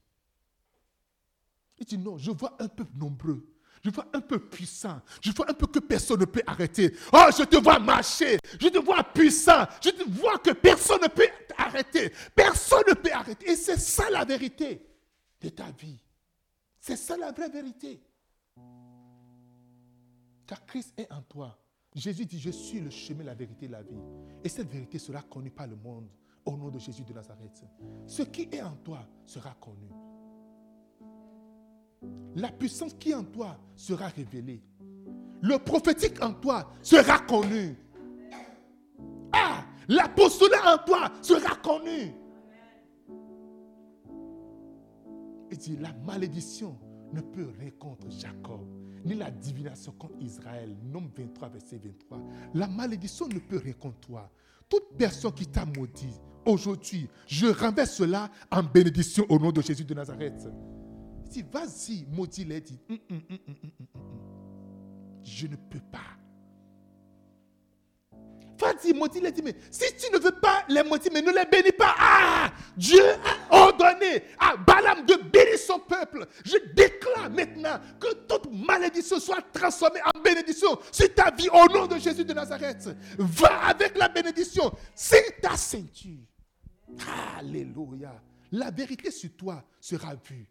Il 1.77 1.85
dit 1.85 1.97
non, 1.97 2.17
je 2.17 2.31
vois 2.31 2.55
un 2.61 2.67
peuple 2.67 2.95
nombreux. 2.95 3.47
Je 3.83 3.89
vois 3.89 4.05
un 4.13 4.21
peu 4.21 4.37
puissant. 4.37 5.01
Je 5.21 5.31
vois 5.31 5.49
un 5.49 5.53
peu 5.53 5.65
que 5.65 5.79
personne 5.79 6.19
ne 6.19 6.25
peut 6.25 6.43
arrêter. 6.45 6.95
Oh, 7.11 7.25
je 7.35 7.43
te 7.43 7.57
vois 7.57 7.79
marcher. 7.79 8.37
Je 8.59 8.67
te 8.67 8.77
vois 8.77 9.03
puissant. 9.03 9.65
Je 9.83 9.89
te 9.89 10.07
vois 10.07 10.37
que 10.37 10.51
personne 10.51 11.01
ne 11.01 11.07
peut 11.07 11.27
arrêter. 11.57 12.11
Personne 12.35 12.83
ne 12.87 12.93
peut 12.93 13.11
arrêter. 13.11 13.49
Et 13.49 13.55
c'est 13.55 13.79
ça 13.79 14.09
la 14.11 14.23
vérité 14.23 14.85
de 15.41 15.49
ta 15.49 15.71
vie. 15.71 15.99
C'est 16.81 16.95
ça 16.95 17.15
la 17.15 17.31
vraie 17.31 17.49
vérité. 17.49 18.01
Car 20.47 20.65
Christ 20.65 20.93
est 20.97 21.09
en 21.11 21.21
toi. 21.21 21.57
Jésus 21.93 22.25
dit, 22.25 22.39
je 22.39 22.49
suis 22.49 22.79
le 22.79 22.89
chemin, 22.89 23.23
la 23.23 23.35
vérité, 23.35 23.67
la 23.67 23.83
vie. 23.83 23.99
Et 24.43 24.49
cette 24.49 24.67
vérité 24.67 24.97
sera 24.97 25.21
connue 25.21 25.51
par 25.51 25.67
le 25.67 25.75
monde 25.75 26.09
au 26.43 26.57
nom 26.57 26.69
de 26.69 26.79
Jésus 26.79 27.03
de 27.03 27.13
Nazareth. 27.13 27.63
Ce 28.07 28.23
qui 28.23 28.49
est 28.51 28.63
en 28.63 28.75
toi 28.77 29.07
sera 29.27 29.53
connu. 29.55 29.89
La 32.35 32.51
puissance 32.51 32.95
qui 32.95 33.11
est 33.11 33.13
en 33.13 33.25
toi 33.25 33.57
sera 33.75 34.07
révélée. 34.07 34.63
Le 35.41 35.57
prophétique 35.57 36.21
en 36.23 36.33
toi 36.33 36.73
sera 36.81 37.19
connu. 37.19 37.77
Ah, 39.31 39.65
l'apostolat 39.87 40.75
en 40.75 40.77
toi 40.83 41.11
sera 41.21 41.55
connu. 41.57 42.15
Il 45.51 45.57
dit, 45.57 45.77
la 45.77 45.93
malédiction 45.93 46.77
ne 47.13 47.21
peut 47.21 47.51
rien 47.59 47.71
contre 47.71 48.09
Jacob, 48.09 48.61
ni 49.03 49.15
la 49.15 49.29
divination 49.29 49.91
contre 49.93 50.15
Israël. 50.21 50.75
Nombre 50.83 51.09
23, 51.17 51.49
verset 51.49 51.77
23. 51.77 52.21
La 52.53 52.67
malédiction 52.67 53.27
ne 53.27 53.39
peut 53.39 53.57
rien 53.57 53.73
contre 53.73 53.99
toi. 53.99 54.31
Toute 54.69 54.95
personne 54.97 55.33
qui 55.33 55.45
t'a 55.47 55.65
maudit, 55.65 56.15
aujourd'hui, 56.45 57.09
je 57.27 57.47
renverse 57.47 57.95
cela 57.95 58.29
en 58.49 58.63
bénédiction 58.63 59.25
au 59.29 59.37
nom 59.37 59.51
de 59.51 59.61
Jésus 59.61 59.83
de 59.83 59.93
Nazareth. 59.93 60.47
Il 61.25 61.29
dit, 61.29 61.43
vas-y, 61.51 62.05
maudit-les, 62.09 62.61
dit, 62.61 62.79
hum, 62.89 62.97
hum, 63.09 63.21
hum, 63.29 63.71
je 65.23 65.47
ne 65.47 65.55
peux 65.55 65.81
pas. 65.91 66.20
Si 68.81 69.95
tu 69.97 70.11
ne 70.13 70.19
veux 70.19 70.31
pas 70.31 70.63
les 70.67 70.83
maudire, 70.83 71.11
mais 71.13 71.21
ne 71.21 71.31
les 71.31 71.45
bénis 71.45 71.71
pas. 71.71 71.95
Ah, 71.97 72.51
Dieu 72.75 73.03
a 73.49 73.55
ordonné 73.55 74.23
à 74.39 74.55
Balaam 74.57 75.05
de 75.05 75.15
bénir 75.15 75.57
son 75.57 75.79
peuple. 75.79 76.25
Je 76.45 76.57
déclare 76.73 77.29
maintenant 77.29 77.79
que 77.99 78.13
toute 78.27 78.51
malédiction 78.51 79.19
soit 79.19 79.41
transformée 79.53 80.01
en 80.13 80.19
bénédiction 80.19 80.77
sur 80.91 81.13
ta 81.13 81.31
vie 81.31 81.49
au 81.49 81.71
nom 81.71 81.87
de 81.87 81.97
Jésus 81.97 82.25
de 82.25 82.33
Nazareth. 82.33 82.89
Va 83.17 83.67
avec 83.67 83.97
la 83.97 84.09
bénédiction. 84.09 84.71
C'est 84.95 85.41
ta 85.41 85.55
ceinture. 85.55 86.19
Alléluia. 87.37 88.21
La 88.51 88.69
vérité 88.69 89.11
sur 89.11 89.31
toi 89.37 89.63
sera 89.79 90.13
vue. 90.29 90.45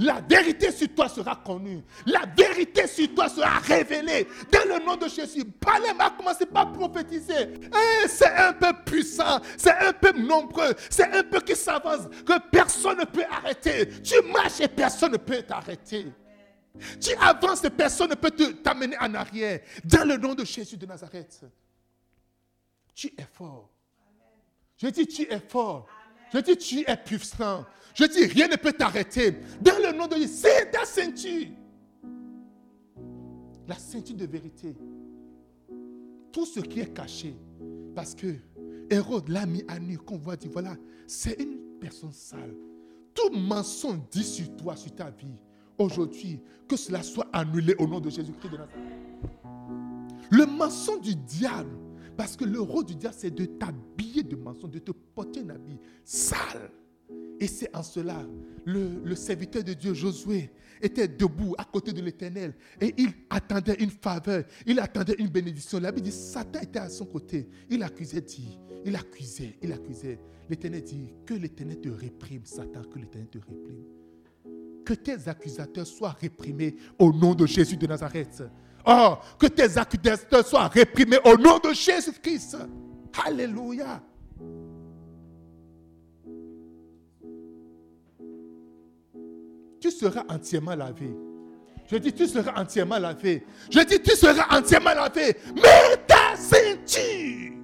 La 0.00 0.18
vérité 0.20 0.72
sur 0.72 0.88
toi 0.94 1.10
sera 1.10 1.36
connue. 1.36 1.82
La 2.06 2.22
vérité 2.34 2.86
sur 2.86 3.14
toi 3.14 3.28
sera 3.28 3.58
révélée. 3.58 4.26
Dans 4.50 4.78
le 4.78 4.84
nom 4.84 4.96
de 4.96 5.06
Jésus, 5.08 5.44
Palem 5.44 6.00
a 6.00 6.08
commencé 6.10 6.46
par 6.46 6.72
prophétiser. 6.72 7.60
C'est 8.08 8.34
un 8.34 8.54
peu 8.54 8.72
puissant, 8.84 9.40
c'est 9.58 9.76
un 9.76 9.92
peu 9.92 10.12
nombreux, 10.12 10.72
c'est 10.88 11.14
un 11.14 11.22
peu 11.22 11.40
qui 11.40 11.54
s'avance, 11.54 12.08
que 12.24 12.38
personne 12.50 12.98
ne 12.98 13.04
peut 13.04 13.26
arrêter. 13.30 14.00
Tu 14.02 14.14
marches 14.32 14.60
et 14.60 14.68
personne 14.68 15.12
ne 15.12 15.18
peut 15.18 15.42
t'arrêter. 15.42 16.06
Tu 16.98 17.14
avances 17.20 17.62
et 17.64 17.70
personne 17.70 18.08
ne 18.08 18.14
peut 18.14 18.30
t'amener 18.30 18.96
en 18.98 19.14
arrière. 19.14 19.60
Dans 19.84 20.08
le 20.08 20.16
nom 20.16 20.34
de 20.34 20.46
Jésus 20.46 20.78
de 20.78 20.86
Nazareth. 20.86 21.42
Tu 22.94 23.08
es 23.18 23.26
fort. 23.30 23.68
Je 24.78 24.86
dis, 24.88 25.06
tu 25.06 25.22
es 25.30 25.40
fort. 25.40 25.86
Je 26.32 26.38
dis, 26.38 26.56
tu 26.56 26.84
es 26.86 26.96
puissant. 26.96 27.64
Je 27.94 28.04
dis, 28.04 28.24
rien 28.26 28.48
ne 28.48 28.56
peut 28.56 28.72
t'arrêter. 28.72 29.36
Dans 29.60 29.78
le 29.78 29.96
nom 29.96 30.06
de 30.06 30.16
Jésus, 30.16 30.34
c'est 30.34 30.70
ta 30.70 30.84
ceinture. 30.84 31.48
La 33.66 33.76
ceinture 33.76 34.16
de 34.16 34.26
vérité. 34.26 34.76
Tout 36.32 36.46
ce 36.46 36.60
qui 36.60 36.80
est 36.80 36.92
caché. 36.94 37.36
Parce 37.94 38.14
que 38.14 38.34
Hérode 38.88 39.28
l'a 39.28 39.46
mis 39.46 39.64
à 39.68 39.78
nu, 39.78 39.98
qu'on 39.98 40.18
voit, 40.18 40.36
dit, 40.36 40.48
voilà, 40.48 40.76
c'est 41.06 41.40
une 41.40 41.58
personne 41.80 42.12
sale. 42.12 42.54
Tout 43.14 43.30
mensonge 43.30 44.00
dit 44.10 44.24
sur 44.24 44.56
toi, 44.56 44.76
sur 44.76 44.94
ta 44.94 45.10
vie, 45.10 45.36
aujourd'hui, 45.78 46.40
que 46.68 46.76
cela 46.76 47.02
soit 47.02 47.26
annulé 47.32 47.74
au 47.78 47.86
nom 47.86 48.00
de 48.00 48.10
Jésus-Christ 48.10 48.50
de 48.50 48.56
Nazareth. 48.56 48.76
Le 50.30 50.46
mensonge 50.46 51.00
du 51.00 51.16
diable, 51.16 51.70
parce 52.16 52.36
que 52.36 52.44
le 52.44 52.60
rôle 52.60 52.84
du 52.84 52.94
diable, 52.94 53.14
c'est 53.18 53.34
de 53.34 53.44
t'habiller 53.44 54.22
de 54.22 54.36
mensonge, 54.36 54.70
de 54.70 54.78
te 54.78 54.92
porter 54.92 55.40
un 55.40 55.50
habit 55.50 55.78
sale. 56.04 56.70
Et 57.40 57.46
c'est 57.46 57.74
en 57.74 57.82
cela, 57.82 58.26
le, 58.66 59.14
serviteur 59.14 59.64
de 59.64 59.72
Dieu, 59.72 59.94
Josué, 59.94 60.50
était 60.82 61.08
debout 61.08 61.54
à 61.58 61.64
côté 61.64 61.92
de 61.92 62.00
l'Éternel 62.00 62.54
et 62.80 62.94
il 62.98 63.12
attendait 63.28 63.76
une 63.80 63.90
faveur, 63.90 64.44
il 64.66 64.78
attendait 64.78 65.16
une 65.18 65.28
bénédiction. 65.28 65.80
La 65.80 65.90
dit, 65.92 66.12
Satan 66.12 66.60
était 66.60 66.78
à 66.78 66.88
son 66.88 67.06
côté. 67.06 67.48
Il 67.70 67.82
accusait, 67.82 68.20
dit, 68.20 68.58
il 68.84 68.94
accusait, 68.94 69.56
il 69.62 69.72
accusait. 69.72 70.18
L'Éternel 70.48 70.82
dit, 70.82 71.12
que 71.26 71.34
l'Éternel 71.34 71.80
te 71.80 71.88
réprime, 71.88 72.44
Satan, 72.44 72.82
que 72.82 72.98
l'Éternel 72.98 73.28
te 73.28 73.38
réprime. 73.38 73.84
Que 74.84 74.94
tes 74.94 75.28
accusateurs 75.28 75.86
soient 75.86 76.16
réprimés 76.20 76.76
au 76.98 77.12
nom 77.12 77.34
de 77.34 77.46
Jésus 77.46 77.76
de 77.76 77.86
Nazareth. 77.86 78.42
Oh, 78.86 79.16
que 79.38 79.46
tes 79.46 79.76
accusateurs 79.76 80.46
soient 80.46 80.68
réprimés 80.68 81.18
au 81.24 81.36
nom 81.36 81.58
de 81.58 81.72
Jésus-Christ. 81.72 82.56
Alléluia. 83.26 84.00
tu 89.80 89.90
seras 89.90 90.24
entièrement 90.28 90.76
lavé. 90.76 91.10
Je 91.86 91.96
dis, 91.96 92.12
tu 92.12 92.26
seras 92.26 92.60
entièrement 92.60 92.98
lavé. 92.98 93.44
Je 93.70 93.80
dis, 93.80 94.00
tu 94.00 94.14
seras 94.14 94.56
entièrement 94.56 94.94
lavé. 94.94 95.36
Mais 95.54 95.96
ta 96.06 96.36
ceinture. 96.36 97.56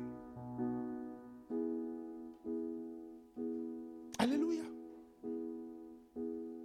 Alléluia. 4.19 4.63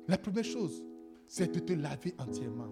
La 0.07 0.17
première 0.17 0.45
chose, 0.45 0.81
c'est 1.27 1.53
de 1.53 1.59
te 1.59 1.73
laver 1.73 2.15
entièrement. 2.17 2.69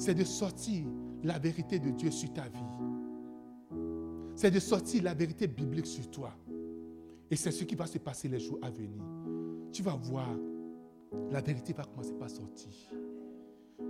C'est 0.00 0.14
de 0.14 0.24
sortir 0.24 0.84
la 1.22 1.38
vérité 1.38 1.78
de 1.78 1.90
Dieu 1.90 2.10
sur 2.10 2.32
ta 2.32 2.48
vie. 2.48 3.78
C'est 4.34 4.50
de 4.50 4.58
sortir 4.58 5.02
la 5.02 5.14
vérité 5.14 5.46
biblique 5.46 5.86
sur 5.86 6.10
toi. 6.10 6.32
Et 7.30 7.36
c'est 7.36 7.52
ce 7.52 7.64
qui 7.64 7.74
va 7.74 7.86
se 7.86 7.98
passer 7.98 8.28
les 8.28 8.40
jours 8.40 8.58
à 8.62 8.70
venir 8.70 9.04
tu 9.72 9.82
vas 9.82 9.94
voir, 9.94 10.28
la 11.30 11.40
vérité 11.40 11.72
va 11.72 11.84
commencer 11.84 12.12
par 12.14 12.30
sortir. 12.30 12.72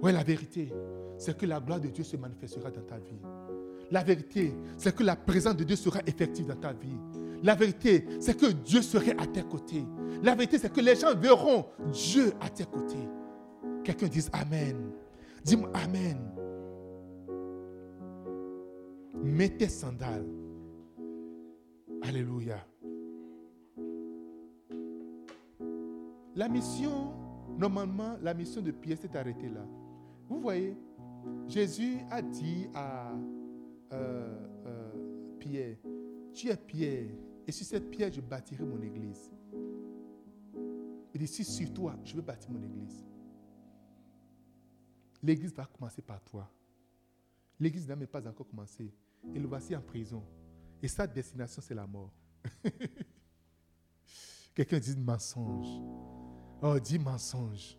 Oui, 0.03 0.13
la 0.13 0.23
vérité, 0.23 0.73
c'est 1.19 1.37
que 1.37 1.47
la 1.47 1.61
gloire 1.61 1.81
de 1.81 1.89
Dieu 1.89 2.05
se 2.05 2.17
manifestera 2.17 2.71
dans 2.71 2.83
ta 2.83 2.99
vie. 2.99 3.19
La 3.91 4.03
vérité, 4.03 4.55
c'est 4.79 4.95
que 4.95 5.03
la 5.03 5.17
présence 5.17 5.57
de 5.57 5.65
Dieu 5.65 5.77
sera 5.77 6.01
effective 6.07 6.47
dans 6.47 6.57
ta 6.57 6.73
vie. 6.73 6.97
La 7.43 7.55
vérité, 7.55 8.07
c'est 8.21 8.39
que 8.39 8.47
Dieu 8.47 8.83
serait 8.83 9.17
à 9.19 9.27
tes 9.27 9.43
côtés. 9.43 9.85
La 10.23 10.35
vérité, 10.35 10.59
c'est 10.59 10.73
que 10.73 10.81
les 10.81 10.95
gens 10.95 11.15
verront 11.15 11.67
Dieu 11.93 12.33
à 12.41 12.49
tes 12.49 12.65
côtés. 12.65 13.09
Quelqu'un 13.83 14.07
dise 14.07 14.31
Amen. 14.33 14.90
Dis-moi 15.45 15.71
Amen. 15.75 16.19
Mets 19.23 19.57
tes 19.57 19.69
sandales. 19.69 20.27
Alléluia. 22.03 22.67
La 26.37 26.49
mission 26.49 27.13
normalement, 27.59 28.17
la 28.23 28.33
mission 28.33 28.63
de 28.63 28.71
Pierre 28.71 28.99
s'est 28.99 29.15
arrêtée 29.17 29.49
là. 29.49 29.67
Vous 30.29 30.41
voyez, 30.41 30.77
Jésus 31.47 31.99
a 32.11 32.23
dit 32.23 32.69
à 32.75 33.13
euh, 33.93 34.37
euh, 34.67 34.91
Pierre, 35.39 35.77
tu 36.33 36.49
es 36.49 36.57
Pierre, 36.57 37.11
et 37.47 37.53
sur 37.53 37.67
cette 37.67 37.91
pierre, 37.91 38.13
je 38.13 38.21
bâtirai 38.21 38.65
mon 38.65 38.81
église. 38.81 39.31
Il 41.13 41.21
dit, 41.21 41.27
si 41.27 41.45
sur 41.45 41.73
toi, 41.73 41.97
je 42.05 42.15
veux 42.15 42.23
bâtir 42.23 42.51
mon 42.53 42.63
église. 42.63 43.05
L'église 45.23 45.53
va 45.55 45.67
commencer 45.67 46.03
par 46.03 46.23
toi. 46.23 46.51
L'église 47.59 47.87
n'a 47.87 47.97
même 47.97 48.09
pas 48.09 48.27
encore 48.27 48.49
commencé. 48.49 48.93
Et 49.35 49.39
le 49.39 49.47
voici 49.47 49.77
en 49.77 49.83
prison. 49.83 50.23
Et 50.83 50.89
sa 50.89 51.07
destination, 51.07 51.61
c'est 51.61 51.75
la 51.75 51.87
mort. 51.87 52.13
Quelqu'un 54.55 54.79
dit 54.79 54.97
mensonge. 54.97 55.69
Oh, 56.63 56.79
dit 56.79 56.99
mensonge. 56.99 57.77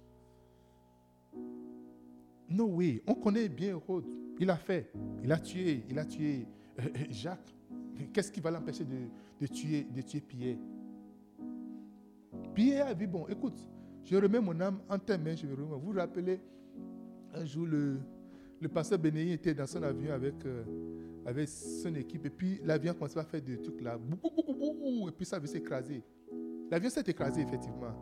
Non, 2.49 2.65
oui, 2.65 3.01
on 3.08 3.15
connaît 3.15 3.49
bien 3.49 3.75
Rod. 3.75 4.06
Il 4.39 4.49
a 4.49 4.58
fait. 4.58 4.91
Il 5.23 5.32
a 5.32 5.39
tué. 5.39 5.86
Il 5.89 5.97
a 5.97 6.06
tué 6.06 6.47
euh, 6.80 6.84
euh, 6.84 7.06
Jacques. 7.10 7.56
Qu'est-ce 8.13 8.32
qui 8.32 8.39
va 8.39 8.51
l'empêcher 8.51 8.86
de, 8.86 9.47
tuer, 9.47 9.84
de 9.84 10.01
tuer 10.01 10.21
Pierre? 10.21 10.58
Pierre 12.54 12.88
a 12.88 12.93
dit, 12.93 13.08
bon, 13.08 13.27
écoute, 13.27 13.60
je 14.04 14.15
remets 14.15 14.39
mon 14.39 14.60
âme 14.60 14.82
en 14.89 14.97
tes 14.97 15.17
mains. 15.17 15.36
Je 15.36 15.45
Vous 15.47 15.80
vous 15.80 15.93
rappelez, 15.93 16.39
un 17.33 17.45
jour, 17.45 17.65
le, 17.65 17.99
le 18.59 18.67
pasteur 18.69 18.99
Bénéi 18.99 19.33
était 19.33 19.53
dans 19.53 19.65
son 19.65 19.81
avion 19.83 20.13
avec, 20.13 20.45
euh, 20.45 20.63
avec 21.25 21.47
son 21.49 21.93
équipe. 21.95 22.25
Et 22.25 22.29
puis, 22.29 22.59
l'avion 22.63 22.93
commençait 22.93 23.19
à 23.19 23.23
faire 23.23 23.41
des 23.41 23.61
trucs 23.61 23.81
là. 23.81 23.97
Et 23.97 25.11
puis, 25.11 25.25
ça 25.25 25.37
avait 25.37 25.47
s'écraser. 25.47 26.03
L'avion 26.69 26.89
s'est 26.89 27.03
écrasé, 27.07 27.41
effectivement. 27.41 27.93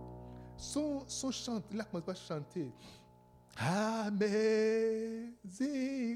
Son, 0.57 1.07
son 1.07 1.31
chant, 1.31 1.61
il 1.71 1.79
a 1.79 1.85
commencé 1.85 2.11
à 2.11 2.15
chanter. 2.15 2.71
Amazing 3.57 4.19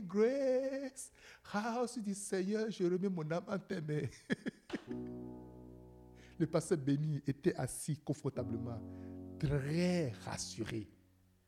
grace. 0.05 1.11
How 1.53 1.85
dit 2.01 2.15
Seigneur, 2.15 2.69
je 2.69 2.83
remets 2.85 3.09
mon 3.09 3.29
âme 3.31 3.43
en. 3.47 3.57
Le 6.39 6.47
pasteur 6.47 6.77
béni 6.77 7.21
était 7.27 7.55
assis 7.55 7.97
confortablement, 7.97 8.81
très 9.39 10.09
rassuré. 10.25 10.89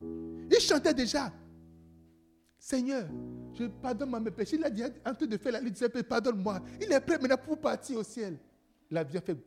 Il 0.02 0.60
chantait 0.60 0.94
déjà. 0.94 1.32
Seigneur, 2.66 3.08
je 3.54 3.66
pardonne 3.66 4.24
mes 4.24 4.32
péchés. 4.32 4.56
Il 4.56 4.64
a 4.64 4.72
dit 4.72 4.82
en 4.82 5.14
train 5.14 5.28
de 5.28 5.38
faire 5.38 5.52
la 5.52 5.62
liste, 5.62 5.88
pardonne-moi. 6.02 6.60
Il 6.82 6.92
est 6.92 7.00
prêt 7.00 7.20
maintenant 7.20 7.38
pour 7.38 7.62
partir 7.62 8.00
au 8.00 8.04
ciel. 8.04 8.40
L'avion 8.90 9.22
fait 9.22 9.38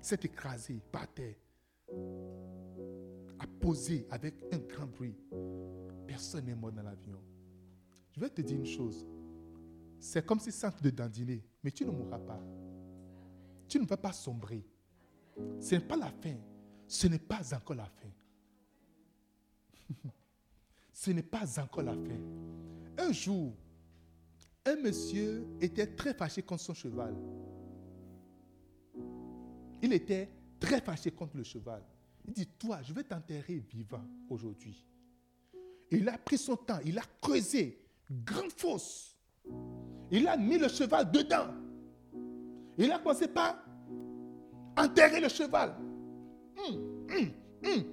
s'est 0.00 0.18
écrasé 0.22 0.80
par 0.90 1.06
terre, 1.12 1.34
a 3.38 3.46
posé 3.60 4.06
avec 4.08 4.42
un 4.50 4.56
grand 4.60 4.86
bruit. 4.86 5.14
Personne 6.06 6.46
n'est 6.46 6.54
mort 6.54 6.72
dans 6.72 6.80
l'avion. 6.80 7.20
Je 8.12 8.20
vais 8.20 8.30
te 8.30 8.40
dire 8.40 8.56
une 8.56 8.64
chose. 8.64 9.06
C'est 10.00 10.24
comme 10.24 10.40
si 10.40 10.50
ça 10.50 10.72
de 10.82 10.88
dandiner, 10.88 11.44
mais 11.62 11.70
tu 11.70 11.84
ne 11.84 11.90
mourras 11.90 12.18
pas. 12.18 12.40
Tu 13.68 13.78
ne 13.78 13.84
vas 13.84 13.98
pas 13.98 14.12
sombrer. 14.14 14.64
Ce 15.60 15.74
n'est 15.74 15.82
pas 15.82 15.98
la 15.98 16.08
fin. 16.08 16.36
Ce 16.86 17.06
n'est 17.08 17.18
pas 17.18 17.54
encore 17.54 17.76
la 17.76 17.84
fin. 17.84 18.08
Ce 20.98 21.12
n'est 21.12 21.22
pas 21.22 21.60
encore 21.60 21.84
la 21.84 21.92
fin. 21.92 22.18
Un 22.98 23.12
jour, 23.12 23.54
un 24.66 24.74
monsieur 24.74 25.46
était 25.60 25.86
très 25.86 26.12
fâché 26.12 26.42
contre 26.42 26.62
son 26.64 26.74
cheval. 26.74 27.14
Il 29.80 29.92
était 29.92 30.28
très 30.58 30.80
fâché 30.80 31.12
contre 31.12 31.36
le 31.36 31.44
cheval. 31.44 31.84
Il 32.26 32.32
dit, 32.32 32.46
toi, 32.58 32.80
je 32.82 32.92
vais 32.92 33.04
t'enterrer 33.04 33.58
vivant 33.70 34.02
aujourd'hui. 34.28 34.84
Il 35.92 36.08
a 36.08 36.18
pris 36.18 36.36
son 36.36 36.56
temps, 36.56 36.80
il 36.84 36.98
a 36.98 37.04
creusé, 37.22 37.80
grande 38.10 38.50
fosse. 38.50 39.16
Il 40.10 40.26
a 40.26 40.36
mis 40.36 40.58
le 40.58 40.66
cheval 40.66 41.12
dedans. 41.12 41.54
Il 42.76 42.90
a 42.90 42.98
commencé 42.98 43.28
par 43.28 43.56
enterrer 44.76 45.20
le 45.20 45.28
cheval. 45.28 45.76
Hum, 46.56 47.06
hum, 47.08 47.32
hum, 47.64 47.84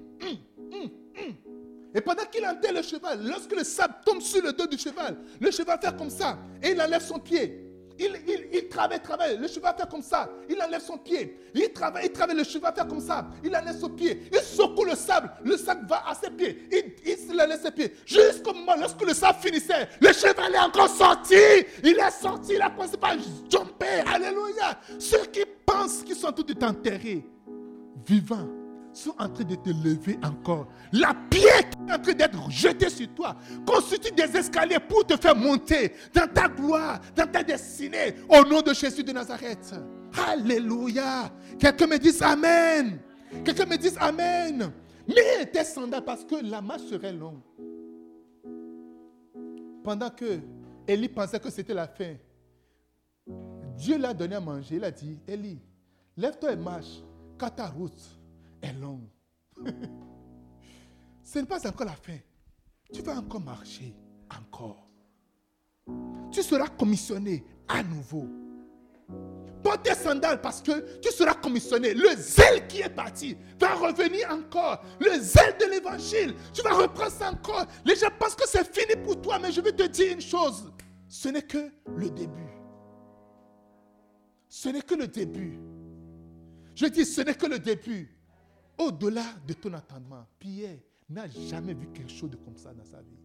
et 1.95 2.01
pendant 2.01 2.25
qu'il 2.25 2.45
enterre 2.45 2.73
le 2.73 2.81
cheval, 2.81 3.25
lorsque 3.25 3.55
le 3.55 3.63
sable 3.63 3.95
tombe 4.05 4.21
sur 4.21 4.43
le 4.43 4.51
dos 4.51 4.67
du 4.67 4.77
cheval, 4.77 5.15
le 5.39 5.49
cheval 5.49 5.79
fait 5.81 5.95
comme 5.97 6.09
ça 6.09 6.37
et 6.61 6.71
il 6.71 6.81
enlève 6.81 7.01
son 7.01 7.19
pied. 7.19 7.61
Il, 7.97 8.13
il, 8.51 8.67
travaille, 8.67 9.01
travaille. 9.01 9.37
Le 9.37 9.47
cheval 9.47 9.73
fait 9.79 9.89
comme 9.89 10.01
ça. 10.01 10.29
Il 10.49 10.61
enlève 10.61 10.81
son 10.81 10.97
pied. 10.97 11.39
Il 11.53 11.71
travaille, 11.71 12.07
il 12.07 12.11
travaille. 12.11 12.35
Le 12.35 12.43
cheval 12.43 12.73
fait 12.75 12.85
comme 12.85 12.99
ça. 12.99 13.25
Il 13.41 13.55
enlève 13.55 13.79
son 13.79 13.89
pied. 13.89 14.23
Il 14.33 14.39
secoue 14.39 14.83
le 14.83 14.95
sable. 14.95 15.31
Le 15.45 15.55
sable 15.55 15.87
va 15.87 16.03
à 16.05 16.13
ses 16.13 16.29
pieds. 16.29 16.67
Il, 16.73 17.37
laisse 17.37 17.61
ses 17.61 17.71
pieds. 17.71 17.93
Jusqu'au 18.05 18.53
moment 18.53 18.75
lorsque 18.77 19.01
le 19.01 19.13
sable 19.13 19.39
finissait, 19.41 19.87
le 20.01 20.11
cheval 20.11 20.53
est 20.53 20.59
encore 20.59 20.89
sorti. 20.89 21.35
Il 21.83 21.97
est 21.97 22.11
sorti. 22.11 22.55
Il 22.55 22.61
a 22.61 22.69
commencé 22.69 22.97
par. 22.97 23.11
Alléluia. 23.11 24.77
Ceux 24.99 25.25
qui 25.27 25.45
pensent 25.65 26.03
qu'ils 26.03 26.17
sont 26.17 26.33
tous 26.33 26.45
enterrés, 26.61 27.25
vivants, 28.05 28.49
sont 28.95 29.15
en 29.19 29.29
train 29.29 29.43
de 29.43 29.55
te 29.55 29.69
lever 29.69 30.17
encore. 30.23 30.67
La 30.91 31.13
pierre 31.29 31.69
qui 31.69 31.77
est 31.87 31.93
en 31.93 31.99
train 31.99 32.13
d'être 32.13 32.49
jetée 32.49 32.89
sur 32.89 33.07
toi 33.13 33.35
constitue 33.65 34.11
des 34.13 34.35
escaliers 34.37 34.79
pour 34.79 35.05
te 35.05 35.17
faire 35.17 35.35
monter 35.35 35.93
dans 36.13 36.27
ta 36.27 36.47
gloire, 36.47 36.99
dans 37.15 37.29
ta 37.29 37.43
destinée, 37.43 38.15
au 38.29 38.43
nom 38.47 38.61
de 38.61 38.73
Jésus 38.73 39.03
de 39.03 39.11
Nazareth. 39.11 39.73
Alléluia. 40.27 41.31
Quelqu'un 41.59 41.87
me 41.87 41.97
dise 41.97 42.21
Amen. 42.21 42.99
Quelqu'un 43.43 43.65
me 43.65 43.77
dise 43.77 43.97
Amen. 43.99 44.71
Mais 45.07 45.45
tes 45.45 45.63
sandales 45.63 46.03
parce 46.03 46.23
que 46.23 46.35
la 46.43 46.61
marche 46.61 46.83
serait 46.83 47.13
longue. 47.13 47.41
Pendant 49.83 50.09
que 50.09 50.39
Élie 50.87 51.09
pensait 51.09 51.39
que 51.39 51.49
c'était 51.51 51.73
la 51.73 51.87
fin, 51.87 52.15
Dieu 53.77 53.97
l'a 53.97 54.13
donné 54.13 54.35
à 54.35 54.39
manger. 54.39 54.77
Il 54.77 54.83
a 54.83 54.89
dit, 54.89 55.19
Élie, 55.27 55.59
lève-toi 56.17 56.53
et 56.53 56.55
marche, 56.55 57.03
car 57.37 57.53
ta 57.53 57.67
route 57.67 58.14
est 58.65 58.73
longue. 58.73 59.09
Ce 61.23 61.39
n'est 61.39 61.45
pas 61.45 61.65
encore 61.67 61.85
la 61.85 61.93
fin. 61.93 62.17
Tu 62.93 63.01
vas 63.01 63.17
encore 63.17 63.41
marcher, 63.41 63.95
encore. 64.29 64.89
Tu 66.31 66.43
seras 66.43 66.67
commissionné 66.67 67.43
à 67.67 67.83
nouveau. 67.83 68.27
Porte 69.63 69.83
tes 69.83 69.95
sandales 69.95 70.41
parce 70.41 70.61
que 70.61 70.99
tu 70.99 71.11
seras 71.11 71.33
commissionné. 71.33 71.93
Le 71.93 72.15
zèle 72.15 72.67
qui 72.67 72.81
est 72.81 72.89
parti 72.89 73.35
va 73.59 73.73
revenir 73.75 74.29
encore. 74.31 74.83
Le 74.99 75.19
zèle 75.19 75.57
de 75.59 75.65
l'évangile, 75.65 76.35
tu 76.53 76.61
vas 76.61 76.75
reprendre 76.75 77.11
ça 77.11 77.31
encore. 77.31 77.65
Les 77.83 77.95
gens 77.95 78.09
pensent 78.19 78.35
que 78.35 78.47
c'est 78.47 78.71
fini 78.71 78.95
pour 79.03 79.19
toi, 79.21 79.39
mais 79.39 79.51
je 79.51 79.61
vais 79.61 79.71
te 79.71 79.87
dire 79.87 80.13
une 80.13 80.21
chose. 80.21 80.71
Ce 81.07 81.29
n'est 81.29 81.41
que 81.41 81.71
le 81.95 82.09
début. 82.11 82.53
Ce 84.47 84.69
n'est 84.69 84.81
que 84.81 84.95
le 84.95 85.07
début. 85.07 85.59
Je 86.75 86.85
dis, 86.85 87.05
ce 87.05 87.21
n'est 87.21 87.33
que 87.33 87.47
le 87.47 87.57
début. 87.57 88.14
Au-delà 88.77 89.33
de 89.47 89.53
ton 89.53 89.73
attendement, 89.73 90.25
Pierre 90.37 90.79
n'a 91.09 91.27
jamais 91.27 91.73
vu 91.73 91.87
quelque 91.91 92.11
chose 92.11 92.29
de 92.29 92.37
comme 92.37 92.57
ça 92.57 92.73
dans 92.73 92.83
sa 92.83 93.01
vie. 93.01 93.19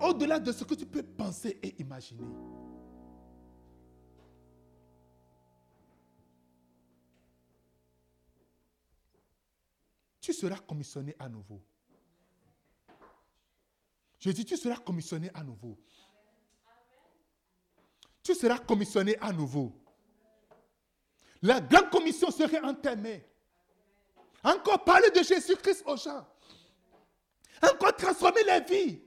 Au-delà 0.00 0.40
de 0.40 0.50
ce 0.52 0.64
que 0.64 0.74
tu 0.74 0.86
peux 0.86 1.02
penser 1.02 1.58
et 1.62 1.80
imaginer. 1.80 2.26
Tu 10.20 10.32
seras 10.32 10.58
commissionné 10.58 11.14
à 11.18 11.28
nouveau. 11.28 11.60
Je 14.20 14.30
dis, 14.30 14.44
tu 14.44 14.56
seras 14.56 14.76
commissionné 14.76 15.30
à 15.34 15.42
nouveau. 15.42 15.76
Tu 18.22 18.34
seras 18.34 18.60
commissionné 18.60 19.18
à 19.18 19.32
nouveau 19.32 19.81
la 21.42 21.60
grande 21.60 21.90
commission 21.90 22.30
serait 22.30 22.60
entamée. 22.60 23.24
Encore 24.44 24.84
parler 24.84 25.10
de 25.10 25.22
Jésus-Christ 25.22 25.82
aux 25.86 25.96
gens. 25.96 26.26
Encore 27.62 27.96
transformer 27.96 28.42
les 28.44 28.60
vies. 28.60 29.00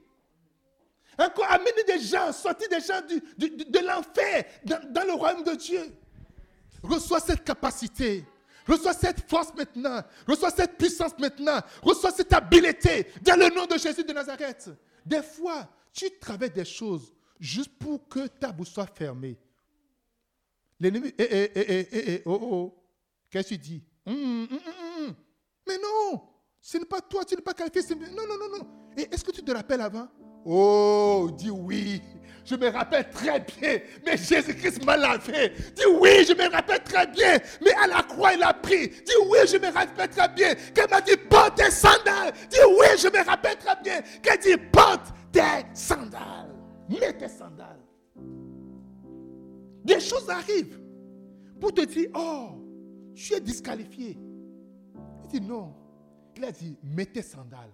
Encore 1.18 1.50
amener 1.50 1.82
des 1.86 1.98
gens, 1.98 2.30
sortir 2.32 2.68
des 2.68 2.80
gens 2.80 3.00
de 3.00 3.86
l'enfer 3.86 4.44
dans, 4.64 5.06
le 5.06 5.12
royaume 5.14 5.44
de 5.44 5.54
Dieu. 5.54 5.96
Reçois 6.82 7.20
cette 7.20 7.42
capacité. 7.42 8.24
Reçois 8.66 8.92
cette 8.92 9.28
force 9.28 9.52
maintenant. 9.54 10.02
Reçois 10.26 10.50
cette 10.50 10.76
puissance 10.76 11.18
maintenant. 11.18 11.60
Reçois 11.82 12.10
cette 12.10 12.32
habileté 12.32 13.06
dans 13.22 13.38
le 13.38 13.54
nom 13.54 13.64
de 13.66 13.78
Jésus 13.78 14.04
de 14.04 14.12
Nazareth. 14.12 14.70
Des 15.04 15.22
fois, 15.22 15.66
tu 15.92 16.10
travailles 16.18 16.50
des 16.50 16.64
choses 16.64 17.12
juste 17.40 17.70
pour 17.78 18.06
que 18.08 18.26
ta 18.26 18.52
bouche 18.52 18.70
soit 18.70 18.86
fermée. 18.86 19.38
L'ennemi, 20.78 21.12
eh, 21.18 21.22
eh, 21.22 21.50
eh, 21.54 21.88
eh, 21.90 22.12
eh, 22.14 22.22
oh, 22.26 22.38
oh, 22.42 22.74
qu'est-ce 23.30 23.50
que 23.50 23.54
tu 23.54 23.58
dis? 23.58 23.84
Hum, 24.06 24.46
hum, 24.50 24.60
hum, 25.00 25.14
Mais 25.66 25.78
non, 25.78 26.20
ce 26.60 26.78
n'est 26.78 26.84
pas 26.84 27.00
toi, 27.00 27.24
tu 27.24 27.34
n'es 27.34 27.42
pas 27.42 27.54
qualifié. 27.54 27.94
Non, 27.94 28.26
non, 28.26 28.38
non, 28.38 28.58
non. 28.58 28.66
Et 28.96 29.08
est-ce 29.12 29.24
que 29.24 29.30
tu 29.32 29.42
te 29.42 29.52
rappelles 29.52 29.80
avant? 29.80 30.08
Oh, 30.44 31.30
dis 31.36 31.50
oui. 31.50 32.00
je 32.44 32.54
me 32.54 32.68
rappelle 32.68 33.10
très 33.10 33.40
bien, 33.40 33.80
mais 34.04 34.16
Jésus-Christ 34.16 34.84
m'a 34.84 34.96
lavé. 34.96 35.50
Dis 35.74 35.86
oui, 36.00 36.24
je 36.24 36.32
me 36.34 36.48
rappelle 36.50 36.82
très 36.84 37.06
bien, 37.08 37.38
mais 37.60 37.72
à 37.72 37.86
la 37.88 38.02
croix, 38.02 38.32
il 38.34 38.42
a 38.42 38.54
pris. 38.54 38.88
Dis 38.88 39.12
oui, 39.28 39.38
je 39.46 39.58
me 39.58 39.72
rappelle 39.72 40.08
très 40.08 40.28
bien, 40.28 40.54
qu'elle 40.74 40.88
m'a 40.88 41.00
dit 41.00 41.16
porte 41.28 41.56
tes 41.56 41.70
sandales. 41.70 42.32
Dis 42.48 42.58
oui, 42.78 42.86
je 42.98 43.08
me 43.08 43.24
rappelle 43.24 43.58
très 43.58 43.76
bien, 43.82 44.00
qu'elle 44.22 44.38
dit 44.38 44.56
porte 44.72 45.06
tes 45.32 45.66
sandales. 45.74 46.54
Mets 46.88 47.12
tes 47.18 47.28
sandales. 47.28 47.82
Des 49.86 50.00
choses 50.00 50.28
arrivent 50.28 50.80
pour 51.60 51.72
te 51.72 51.82
dire, 51.82 52.10
oh, 52.14 52.48
tu 53.14 53.34
es 53.34 53.40
disqualifié. 53.40 54.18
Il 55.22 55.28
dit 55.28 55.40
non. 55.40 55.72
Il 56.36 56.44
a 56.44 56.50
dit, 56.50 56.76
mets 56.82 57.06
tes 57.06 57.22
sandales. 57.22 57.72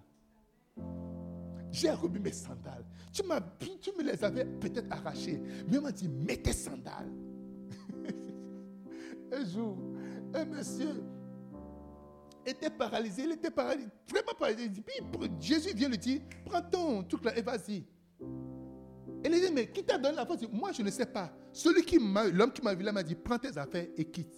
J'ai 1.71 1.89
remis 1.89 2.19
mes 2.19 2.31
sandales. 2.31 2.85
Tu, 3.11 3.23
m'as, 3.23 3.41
tu 3.81 3.91
me 3.97 4.03
les 4.03 4.23
avais 4.23 4.45
peut-être 4.45 4.91
arrachées. 4.91 5.41
Mais 5.67 5.77
il 5.77 5.81
m'a 5.81 5.91
dit, 5.91 6.07
mets 6.07 6.37
tes 6.37 6.53
sandales. 6.53 7.11
un 9.31 9.45
jour, 9.45 9.75
un 10.35 10.45
monsieur 10.45 11.03
était 12.45 12.69
paralysé. 12.69 13.23
Il 13.23 13.31
était 13.31 13.49
paralysé, 13.49 13.89
vraiment 14.07 14.33
paralysé. 14.37 14.69
Puis 14.69 15.31
Jésus 15.39 15.73
vient 15.73 15.89
lui 15.89 15.97
dire, 15.97 16.21
prends 16.45 16.61
ton 16.61 17.01
truc 17.03 17.25
là 17.25 17.35
et 17.35 17.41
vas-y. 17.41 17.83
Et 19.23 19.29
il 19.29 19.31
dit, 19.31 19.51
mais 19.51 19.67
qui 19.71 19.83
t'a 19.83 19.97
donné 19.97 20.15
la 20.15 20.27
force? 20.27 20.43
Moi, 20.51 20.71
je 20.73 20.83
ne 20.83 20.91
sais 20.91 21.07
pas. 21.07 21.33
Celui 21.53 21.83
qui 21.83 21.99
m'a, 21.99 22.27
l'homme 22.27 22.51
qui 22.51 22.61
m'a 22.63 22.73
vu 22.73 22.83
là 22.83 22.91
m'a 22.91 23.03
dit, 23.03 23.15
prends 23.15 23.37
tes 23.37 23.55
affaires 23.57 23.87
et 23.95 24.05
quitte. 24.05 24.33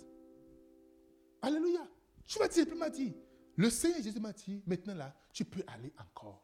Alléluia. 1.41 1.87
Tu 2.27 2.37
vas 2.37 2.47
dire, 2.47 2.65
m'a 2.75 2.89
dit, 2.89 3.15
le 3.55 3.69
Seigneur 3.69 4.01
Jésus 4.01 4.19
m'a 4.19 4.33
dit, 4.33 4.61
maintenant 4.67 4.95
là, 4.95 5.15
tu 5.31 5.45
peux 5.45 5.63
aller 5.67 5.93
encore. 5.97 6.43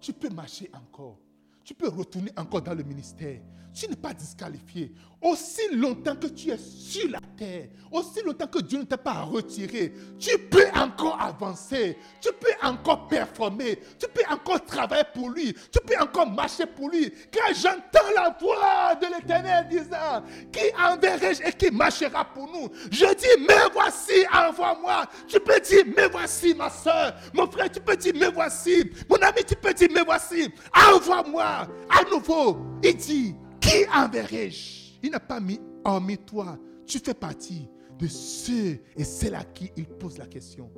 Tu 0.00 0.12
peux 0.12 0.30
marcher 0.30 0.68
encore. 0.72 1.20
Tu 1.62 1.74
peux 1.74 1.88
retourner 1.88 2.32
encore 2.36 2.62
dans 2.62 2.74
le 2.74 2.82
ministère. 2.82 3.40
Tu 3.72 3.86
n'es 3.86 3.96
pas 3.96 4.12
disqualifié. 4.12 4.92
Aussi 5.22 5.74
longtemps 5.74 6.16
que 6.16 6.28
tu 6.28 6.48
es 6.48 6.56
sur 6.56 7.10
la 7.10 7.20
terre, 7.36 7.68
aussi 7.92 8.22
longtemps 8.24 8.46
que 8.46 8.60
Dieu 8.60 8.78
ne 8.78 8.84
t'a 8.84 8.96
pas 8.96 9.20
retiré, 9.20 9.92
tu 10.18 10.38
peux 10.38 10.64
encore 10.74 11.20
avancer. 11.20 11.98
Tu 12.22 12.30
peux 12.40 12.66
encore 12.66 13.06
performer. 13.06 13.78
Tu 13.98 14.06
peux 14.08 14.22
encore 14.32 14.64
travailler 14.64 15.04
pour 15.12 15.28
lui. 15.28 15.52
Tu 15.52 15.78
peux 15.84 16.00
encore 16.00 16.30
marcher 16.30 16.64
pour 16.64 16.88
lui. 16.88 17.12
Quand 17.30 17.52
j'entends 17.54 18.10
la 18.16 18.34
voix 18.40 18.94
de 18.94 19.14
l'Éternel 19.14 19.68
disant, 19.68 20.24
qui 20.50 20.74
enverrai-je 20.82 21.42
et 21.42 21.52
qui 21.52 21.70
marchera 21.70 22.24
pour 22.24 22.46
nous? 22.46 22.70
Je 22.90 23.14
dis, 23.14 23.44
mais 23.46 23.68
voici, 23.74 24.24
envoie-moi. 24.32 25.04
Tu 25.28 25.38
peux 25.38 25.60
dire, 25.60 25.84
mais 25.94 26.08
voici 26.08 26.54
ma 26.54 26.70
soeur. 26.70 27.14
Mon 27.34 27.46
frère, 27.46 27.70
tu 27.70 27.80
peux 27.80 27.96
dire, 27.96 28.14
mais 28.16 28.30
voici. 28.30 28.90
Mon 29.06 29.16
ami, 29.16 29.44
tu 29.46 29.54
peux 29.54 29.74
dire, 29.74 29.88
mais 29.92 30.02
voici. 30.02 30.48
Envoie-moi. 30.74 31.68
À 31.90 32.04
nouveau, 32.10 32.56
il 32.82 32.96
dit, 32.96 33.34
qui 33.60 33.84
enverrai-je? 33.94 34.79
Il 35.02 35.10
n'a 35.10 35.20
pas 35.20 35.40
mis 35.40 35.60
hormis 35.84 36.18
toi. 36.18 36.58
Tu 36.86 36.98
fais 36.98 37.14
partie 37.14 37.68
de 37.98 38.06
ceux 38.06 38.80
et 38.96 39.04
celles 39.04 39.34
à 39.34 39.44
qui 39.44 39.70
il 39.76 39.86
pose 39.86 40.18
la 40.18 40.26
question. 40.26 40.70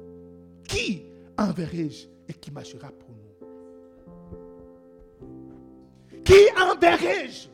Qui 0.68 1.04
enverrai-je 1.38 2.08
et 2.28 2.34
qui 2.34 2.50
marchera 2.50 2.90
pour 2.90 3.10
nous? 3.10 3.16
Qui 6.24 6.48
enverrai-je? 6.60 7.48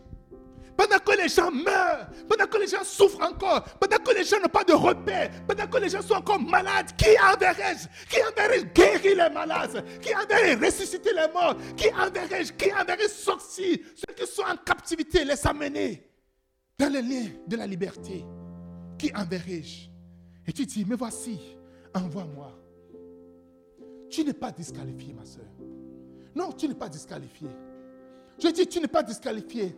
Pendant 0.77 0.99
que 0.99 1.21
les 1.21 1.29
gens 1.29 1.51
meurent, 1.51 2.09
pendant 2.29 2.47
que 2.47 2.59
les 2.59 2.69
gens 2.69 2.85
souffrent 2.85 3.21
encore, 3.21 3.65
pendant 3.81 3.97
que 3.97 4.15
les 4.15 4.23
gens 4.23 4.39
n'ont 4.39 4.49
pas 4.49 4.63
de 4.63 4.75
repère, 4.75 5.29
pendant 5.49 5.67
que 5.67 5.79
les 5.79 5.89
gens 5.89 6.03
sont 6.03 6.15
encore 6.15 6.41
malades, 6.41 6.95
qui 6.97 7.19
enverrai-je? 7.19 7.89
Qui 8.09 8.23
enverrai-je 8.23 8.67
guérir 8.67 9.27
les 9.27 9.35
malades? 9.35 9.85
Qui 10.01 10.15
enverrai-je 10.15 10.65
ressusciter 10.65 11.13
les 11.13 11.33
morts? 11.33 11.57
Qui 11.77 11.89
enverrai-je? 11.93 12.53
Qui 12.53 12.73
enverrai-je 12.73 13.09
sortir? 13.09 13.79
Ceux 13.97 14.15
qui 14.15 14.27
sont 14.31 14.43
en 14.43 14.57
captivité, 14.57 15.25
les 15.25 15.47
amener 15.47 16.08
dans 16.79 16.93
les 16.93 17.03
liens 17.03 17.29
de 17.47 17.57
la 17.57 17.67
liberté 17.67 18.25
Qui 18.97 19.13
enverrai-je? 19.15 19.89
Et 20.47 20.53
tu 20.53 20.65
dis, 20.65 20.85
mais 20.89 20.97
voici, 20.97 21.39
envoie-moi. 21.95 22.53
Tu 24.09 24.25
n'es 24.25 24.33
pas 24.33 24.51
disqualifié, 24.51 25.13
ma 25.13 25.25
soeur. 25.25 25.45
Non, 26.35 26.53
tu 26.53 26.69
n'es 26.69 26.75
pas 26.75 26.89
disqualifié. 26.89 27.49
Je 28.43 28.49
dis, 28.49 28.67
tu 28.67 28.81
n'es 28.81 28.89
pas 28.89 29.03
disqualifié. 29.03 29.77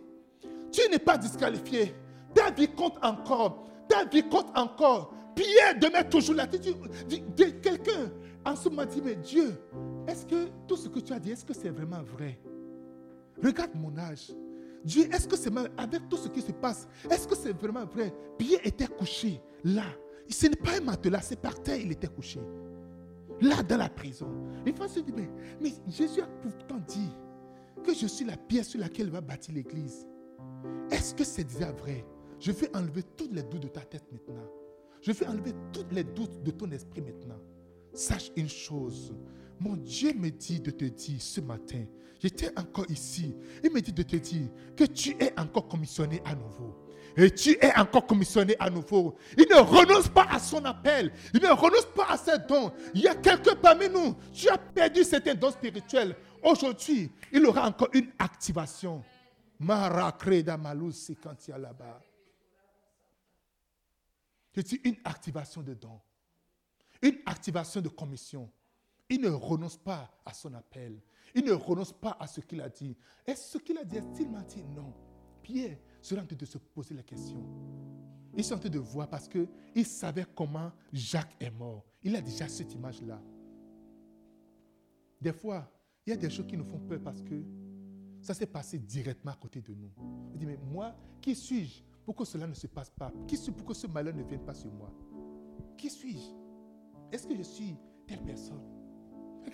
Tu 0.70 0.80
n'es 0.90 0.98
pas 0.98 1.18
disqualifié. 1.18 1.94
Ta 2.34 2.52
compte 2.76 2.98
encore. 3.02 3.66
Ta 3.88 4.04
compte 4.04 4.56
encore. 4.56 5.12
Pierre 5.34 5.78
demeure 5.80 6.08
toujours 6.08 6.36
là. 6.36 6.46
Quelqu'un 6.46 8.12
en 8.44 8.54
ce 8.54 8.68
moment 8.68 8.86
dit, 8.86 9.02
mais 9.02 9.16
Dieu, 9.16 9.54
est-ce 10.06 10.24
que 10.26 10.48
tout 10.68 10.76
ce 10.76 10.88
que 10.88 11.00
tu 11.00 11.12
as 11.12 11.18
dit, 11.18 11.32
est-ce 11.32 11.44
que 11.44 11.54
c'est 11.54 11.70
vraiment 11.70 12.02
vrai? 12.02 12.38
Regarde 13.42 13.74
mon 13.74 13.96
âge. 13.98 14.30
Dieu, 14.84 15.04
est-ce 15.12 15.28
que 15.28 15.36
c'est 15.36 15.52
avec 15.76 16.08
tout 16.08 16.16
ce 16.16 16.28
qui 16.28 16.40
se 16.40 16.52
passe, 16.52 16.88
est-ce 17.10 17.28
que 17.28 17.36
c'est 17.36 17.52
vraiment 17.52 17.84
vrai? 17.84 18.14
Pierre 18.38 18.60
était 18.64 18.86
couché 18.86 19.40
là. 19.64 19.84
Ce 20.28 20.46
n'est 20.46 20.56
pas 20.56 20.78
un 20.78 20.80
matelas, 20.80 21.22
c'est 21.22 21.40
par 21.40 21.60
terre, 21.60 21.78
il 21.78 21.92
était 21.92 22.08
couché. 22.08 22.40
Là, 23.40 23.62
dans 23.62 23.78
la 23.78 23.88
prison. 23.88 24.28
Il 24.66 24.74
faut 24.74 24.86
se 24.86 25.00
dire, 25.00 25.14
mais, 25.16 25.28
mais 25.60 25.72
Jésus 25.88 26.20
a 26.20 26.26
pourtant 26.26 26.78
dit 26.86 27.10
que 27.82 27.94
je 27.94 28.06
suis 28.06 28.24
la 28.24 28.36
pierre 28.36 28.64
sur 28.64 28.80
laquelle 28.80 29.10
va 29.10 29.20
bâtir 29.20 29.54
l'église. 29.54 30.06
Est-ce 30.90 31.14
que 31.14 31.24
c'est 31.24 31.44
déjà 31.44 31.72
vrai? 31.72 32.04
Je 32.38 32.52
vais 32.52 32.74
enlever 32.76 33.02
tous 33.16 33.28
les 33.32 33.42
doutes 33.42 33.62
de 33.62 33.68
ta 33.68 33.80
tête 33.80 34.04
maintenant. 34.12 34.46
Je 35.02 35.12
vais 35.12 35.26
enlever 35.26 35.52
tous 35.72 35.86
les 35.90 36.04
doutes 36.04 36.42
de 36.42 36.50
ton 36.50 36.70
esprit 36.70 37.00
maintenant. 37.00 37.38
Sache 37.92 38.30
une 38.36 38.48
chose. 38.48 39.14
Mon 39.60 39.76
Dieu 39.76 40.14
me 40.14 40.30
dit 40.30 40.58
de 40.58 40.70
te 40.70 40.86
dire 40.86 41.20
ce 41.20 41.40
matin, 41.42 41.84
j'étais 42.18 42.50
encore 42.58 42.90
ici, 42.90 43.36
il 43.62 43.70
me 43.70 43.80
dit 43.80 43.92
de 43.92 44.02
te 44.02 44.16
dire 44.16 44.48
que 44.74 44.84
tu 44.84 45.10
es 45.20 45.38
encore 45.38 45.68
commissionné 45.68 46.22
à 46.24 46.34
nouveau. 46.34 46.74
Et 47.16 47.30
tu 47.30 47.50
es 47.60 47.76
encore 47.76 48.06
commissionné 48.06 48.56
à 48.58 48.70
nouveau. 48.70 49.16
Il 49.36 49.46
ne 49.50 49.60
renonce 49.60 50.08
pas 50.08 50.26
à 50.30 50.38
son 50.38 50.64
appel. 50.64 51.12
Il 51.34 51.42
ne 51.42 51.48
renonce 51.48 51.86
pas 51.94 52.06
à 52.10 52.16
ses 52.16 52.38
dons. 52.38 52.72
Il 52.94 53.02
y 53.02 53.08
a 53.08 53.16
quelqu'un 53.16 53.56
parmi 53.56 53.88
nous. 53.88 54.16
Tu 54.32 54.48
as 54.48 54.56
perdu 54.56 55.02
certains 55.02 55.34
dons 55.34 55.50
spirituels. 55.50 56.14
Aujourd'hui, 56.42 57.10
il 57.32 57.44
aura 57.46 57.66
encore 57.66 57.88
une 57.92 58.10
activation. 58.18 59.02
Marakreda 59.58 60.56
Malousi 60.56 61.16
quand 61.16 61.34
il 61.46 61.50
y 61.50 61.52
a 61.52 61.58
là-bas. 61.58 62.00
C'est 64.54 64.72
une 64.84 64.96
activation 65.04 65.62
de 65.62 65.74
don. 65.74 66.00
Une 67.02 67.18
activation 67.26 67.80
de 67.80 67.88
commission. 67.88 68.48
Il 69.10 69.20
ne 69.20 69.28
renonce 69.28 69.76
pas 69.76 70.08
à 70.24 70.32
son 70.32 70.54
appel. 70.54 71.02
Il 71.34 71.44
ne 71.44 71.52
renonce 71.52 71.92
pas 71.92 72.16
à 72.18 72.26
ce 72.28 72.40
qu'il 72.40 72.60
a 72.60 72.68
dit. 72.68 72.96
Est-ce 73.26 73.52
ce 73.52 73.58
qu'il 73.58 73.76
a 73.76 73.84
dit 73.84 73.96
Est-il 73.96 74.28
dit? 74.46 74.64
Non 74.74 74.94
Pierre 75.42 75.76
serait 76.00 76.20
en 76.20 76.26
train 76.26 76.36
de 76.36 76.44
se 76.44 76.58
poser 76.58 76.94
la 76.94 77.02
question. 77.02 77.44
Il 78.34 78.40
est 78.40 78.52
en 78.52 78.58
train 78.58 78.68
de 78.68 78.78
voir 78.78 79.08
parce 79.08 79.28
qu'il 79.28 79.84
savait 79.86 80.24
comment 80.36 80.70
Jacques 80.92 81.36
est 81.40 81.50
mort. 81.50 81.84
Il 82.02 82.14
a 82.14 82.20
déjà 82.20 82.48
cette 82.48 82.72
image-là. 82.72 83.20
Des 85.20 85.32
fois, 85.32 85.68
il 86.06 86.10
y 86.10 86.12
a 86.12 86.16
des 86.16 86.30
choses 86.30 86.46
qui 86.46 86.56
nous 86.56 86.64
font 86.64 86.78
peur 86.78 87.00
parce 87.02 87.20
que 87.20 87.42
ça 88.22 88.32
s'est 88.32 88.46
passé 88.46 88.78
directement 88.78 89.32
à 89.32 89.36
côté 89.36 89.60
de 89.60 89.74
nous. 89.74 89.90
Il 90.32 90.38
dit, 90.38 90.46
mais 90.46 90.56
moi, 90.56 90.94
qui 91.20 91.34
suis-je 91.34 91.82
pour 92.04 92.14
que 92.14 92.24
cela 92.24 92.46
ne 92.46 92.54
se 92.54 92.68
passe 92.68 92.90
pas? 92.90 93.12
Qui 93.26 93.36
suis-je 93.36 93.56
pour 93.56 93.66
que 93.66 93.74
ce 93.74 93.86
malheur 93.88 94.14
ne 94.14 94.22
vienne 94.22 94.44
pas 94.44 94.54
sur 94.54 94.70
moi? 94.72 94.92
Qui 95.76 95.90
suis-je? 95.90 96.30
Est-ce 97.12 97.26
que 97.26 97.36
je 97.36 97.42
suis 97.42 97.76
telle 98.06 98.22
personne? 98.22 98.79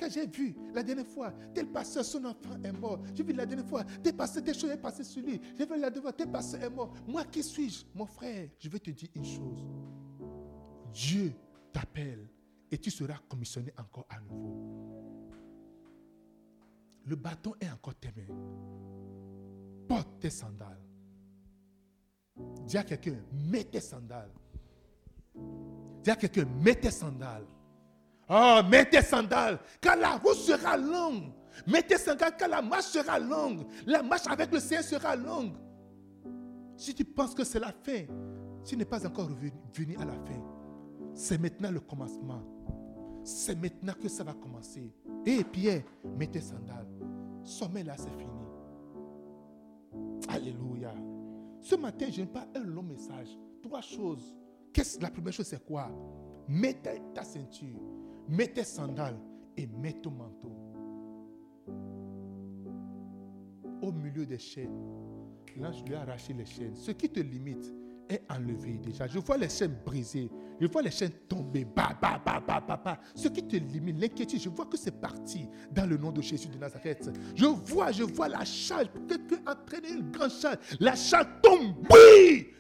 J'ai 0.09 0.27
vu 0.27 0.55
la 0.73 0.83
dernière 0.83 1.07
fois, 1.07 1.33
tel 1.53 1.67
pasteur, 1.67 2.05
son 2.05 2.25
enfant 2.25 2.57
est 2.63 2.73
mort. 2.73 3.01
J'ai 3.15 3.25
vu 3.25 3.33
la 3.33 3.45
dernière 3.45 3.67
fois, 3.67 3.85
tel 4.03 4.15
pasteur, 4.15 4.43
des 4.43 4.55
choses 4.55 4.71
sont 4.71 4.77
passées 4.77 5.05
sur 5.05 5.23
lui. 5.23 5.41
J'ai 5.59 5.67
vu 5.67 5.73
la 5.73 5.91
dernière 5.91 6.03
fois, 6.03 6.13
tel 6.13 6.31
pasteur 6.31 6.63
est 6.63 6.71
mort. 6.71 6.93
Moi, 7.07 7.25
qui 7.25 7.43
suis-je? 7.43 7.85
Mon 7.95 8.07
frère, 8.07 8.49
je 8.59 8.69
vais 8.69 8.79
te 8.79 8.91
dire 8.91 9.09
une 9.15 9.25
chose. 9.25 9.67
Dieu 10.93 11.33
t'appelle 11.73 12.29
et 12.71 12.79
tu 12.79 12.91
seras 12.91 13.19
commissionné 13.29 13.73
encore 13.79 14.07
à 14.09 14.21
nouveau. 14.21 14.77
Le 17.05 17.17
bâton 17.17 17.55
est 17.61 17.71
encore 17.71 17.95
tes 17.95 18.09
mains. 18.09 18.35
Porte 19.89 20.21
tes 20.21 20.31
sandales. 20.31 20.83
Dis 22.67 22.77
à 22.77 22.85
quelqu'un, 22.85 23.17
mets 23.33 23.65
tes 23.65 23.81
sandales. 23.81 24.33
Dis 26.03 26.11
à 26.11 26.17
quelqu'un, 26.17 26.45
mets 26.45 26.75
tes 26.75 26.91
sandales. 26.91 27.47
Oh, 28.29 28.61
mets 28.69 28.85
tes 28.85 29.03
sandales, 29.03 29.59
car 29.81 29.97
la 29.97 30.17
route 30.17 30.35
sera 30.35 30.77
longue. 30.77 31.33
Mets 31.67 31.83
tes 31.83 31.99
sandales, 31.99 32.37
car 32.37 32.49
la 32.49 32.63
marche 32.63 32.87
sera 32.87 33.19
longue. 33.19 33.67
La 33.87 34.03
marche 34.03 34.27
avec 34.27 34.53
le 34.53 34.61
Seigneur 34.61 34.85
sera 34.85 35.15
longue. 35.15 35.55
Si 36.77 36.95
tu 36.95 37.05
penses 37.05 37.35
que 37.35 37.45
c'est 37.45 37.61
la 37.61 37.73
fin, 37.73 38.05
tu 38.65 38.77
n'es 38.77 38.85
pas 38.85 39.07
encore 39.07 39.29
venu 39.73 39.97
à 39.97 40.05
la 40.05 40.13
fin. 40.13 40.43
C'est 41.15 41.39
maintenant 41.39 41.71
le 41.71 41.81
commencement. 41.81 42.43
C'est 43.25 43.55
maintenant 43.55 43.95
que 44.01 44.09
ça 44.09 44.23
va 44.23 44.35
commencer. 44.35 44.93
Et 45.25 45.43
Pierre, 45.43 45.83
mets 46.05 46.27
tes 46.27 46.41
sandales. 46.41 46.87
Sommet 47.43 47.83
là, 47.83 47.95
c'est 47.97 48.11
fini. 48.11 48.31
Alléluia. 50.29 50.93
Ce 51.63 51.75
matin, 51.77 52.07
je 52.11 52.21
n'ai 52.21 52.27
pas 52.27 52.47
un 52.55 52.65
long 52.65 52.83
message. 52.83 53.29
Trois 53.63 53.81
choses. 53.81 54.37
La 55.01 55.11
première 55.11 55.33
chose, 55.33 55.47
c'est 55.47 55.65
quoi? 55.65 55.91
Mets 56.49 56.75
ta, 57.15 57.25
ceinture, 57.25 57.81
mets 58.29 58.49
tes 58.49 58.65
sandales 58.65 59.19
et 59.57 59.67
mets 59.67 59.95
ton 59.95 60.11
manteau. 60.11 60.67
au 63.83 63.93
milieu 63.93 64.27
des 64.27 64.39
chaînes. 64.39 64.77
L'ange 65.57 65.83
lui 65.85 65.95
a 65.95 66.03
arraché 66.03 66.33
les 66.35 66.45
chaînes. 66.45 66.75
Ce 66.75 66.91
qui 66.91 67.09
te 67.09 67.21
limite 67.21 67.73
est 68.09 68.23
enlevé 68.31 68.79
déjà. 68.79 69.07
Je 69.07 69.19
vois 69.19 69.37
les 69.37 69.49
chaînes 69.49 69.77
brisées. 69.85 70.31
Je 70.61 70.67
vois 70.67 70.83
les 70.83 70.91
chaînes 70.91 71.13
tomber. 71.29 71.65
Bah, 71.65 71.97
bah, 72.01 72.21
bah, 72.25 72.43
bah, 72.47 72.63
bah, 72.67 72.81
bah. 72.83 73.01
Ce 73.15 73.29
qui 73.29 73.43
te 73.47 73.57
limite, 73.57 73.99
l'inquiétude, 73.99 74.41
je 74.41 74.49
vois 74.49 74.67
que 74.67 74.77
c'est 74.77 75.01
parti 75.01 75.49
dans 75.73 75.87
le 75.87 75.97
nom 75.97 76.13
de 76.13 76.21
Jésus 76.21 76.49
de 76.49 76.59
Nazareth. 76.59 77.11
Je 77.35 77.47
vois, 77.47 77.93
je 77.93 78.03
vois 78.03 78.29
la 78.29 78.45
charge. 78.45 78.89
Quelqu'un 79.09 79.41
a 79.47 79.55
traîné 79.55 79.93
une 79.93 80.11
grande 80.11 80.31
charge. 80.31 80.59
La 80.81 80.95
charge 80.95 81.29
tombe. 81.43 81.87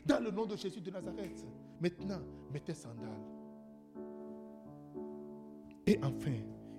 Dans 0.06 0.20
le 0.22 0.30
nom 0.30 0.46
de 0.46 0.56
Jésus 0.56 0.80
de 0.80 0.90
Nazareth. 0.90 1.44
Maintenant, 1.80 2.20
mets 2.52 2.60
tes 2.60 2.74
sandales. 2.74 3.35
Et 5.86 5.98
enfin, 6.02 6.36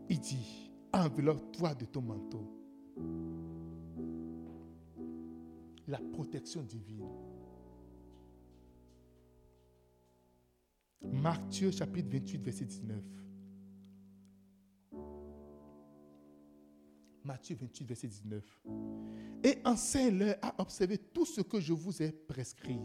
il 0.10 0.20
dit, 0.20 0.72
enveloppe-toi 0.92 1.76
de 1.76 1.86
ton 1.86 2.02
manteau. 2.02 2.54
La 5.88 6.00
protection 6.00 6.62
divine. 6.64 7.08
Matthieu 11.02 11.72
chapitre 11.72 12.10
28, 12.12 12.44
verset 12.44 12.66
19. 12.66 13.02
Matthieu 17.24 17.56
28, 17.56 17.86
verset 17.86 18.08
19. 18.08 18.44
Et 19.44 19.58
enseigne-leur 19.64 20.36
à 20.42 20.62
observer 20.62 20.98
tout 20.98 21.26
ce 21.26 21.40
que 21.42 21.62
je 21.62 21.72
vous 21.72 22.02
ai 22.02 22.12
prescrit. 22.12 22.82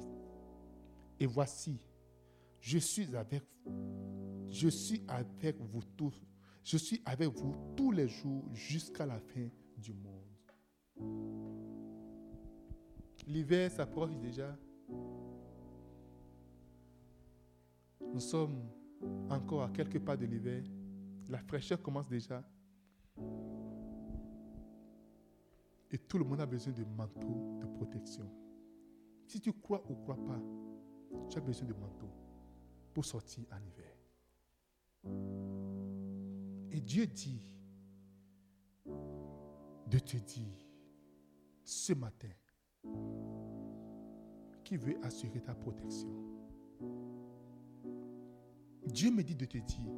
Et 1.19 1.27
voici, 1.27 1.81
je 2.61 2.79
suis 2.79 3.17
avec, 3.17 3.43
je 4.53 4.69
suis 4.69 5.03
avec 5.09 5.59
vous 5.59 5.83
tous. 5.97 6.15
Je 6.63 6.77
suis 6.77 7.03
avec 7.05 7.31
vous 7.31 7.55
tous 7.75 7.91
les 7.91 8.07
jours 8.07 8.45
jusqu'à 8.53 9.07
la 9.07 9.19
fin 9.19 9.49
du 9.77 9.93
monde. 9.95 10.23
L'hiver 13.27 13.71
s'approche 13.71 14.17
déjà. 14.19 14.57
Nous 18.13 18.21
sommes 18.21 18.69
encore 19.31 19.63
à 19.63 19.71
quelques 19.71 19.99
pas 19.99 20.17
de 20.17 20.27
l'hiver. 20.27 20.63
La 21.29 21.39
fraîcheur 21.39 21.81
commence 21.81 22.09
déjà. 22.09 22.45
Et 25.91 25.99
tout 25.99 26.19
le 26.19 26.25
monde 26.25 26.41
a 26.41 26.47
besoin 26.47 26.73
de 26.73 26.85
manteau 26.85 27.59
de 27.61 27.67
protection. 27.67 28.31
Si 29.27 29.41
tu 29.41 29.53
crois 29.53 29.83
ou 29.89 29.95
crois 29.95 30.17
pas, 30.17 30.41
tu 31.31 31.39
as 31.39 31.41
besoin 31.41 31.67
de 31.67 31.75
manteau 31.75 32.09
pour 32.93 33.05
sortir 33.05 33.45
en 33.51 33.59
hiver. 33.59 33.92
Et 35.05 36.81
Dieu 36.81 37.07
dit 37.07 37.43
de 39.87 39.99
te 39.99 40.17
dire 40.17 40.67
ce 41.65 41.93
matin 41.93 42.29
qui 44.65 44.77
veut 44.77 44.97
assurer 45.03 45.41
ta 45.41 45.55
protection. 45.55 46.11
Dieu 48.87 49.11
me 49.11 49.23
dit 49.23 49.35
de 49.35 49.45
te 49.45 49.59
dire 49.59 49.93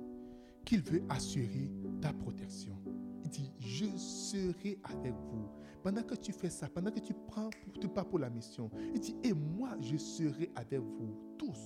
qu'il 0.65 0.83
veut 0.83 1.03
assurer 1.09 1.71
ta 2.01 2.13
protection. 2.13 2.77
Il 3.25 3.31
dit, 3.31 3.53
je 3.59 3.87
serai 3.97 4.79
avec 4.85 5.15
vous. 5.15 5.49
Pendant 5.83 6.03
que 6.03 6.15
tu 6.15 6.33
fais 6.33 6.51
ça, 6.51 6.69
pendant 6.69 6.91
que 6.91 7.01
tu 7.01 7.15
prends, 7.29 7.51
tu 7.81 7.89
pars 7.89 8.07
pour 8.07 8.19
la 8.19 8.31
mission, 8.31 8.71
il 8.95 9.01
dit, 9.01 9.17
et 9.23 9.33
moi, 9.33 9.77
je 9.81 9.97
serai 9.97 10.51
avec 10.55 10.81
vous 10.81 11.15
tous 11.39 11.59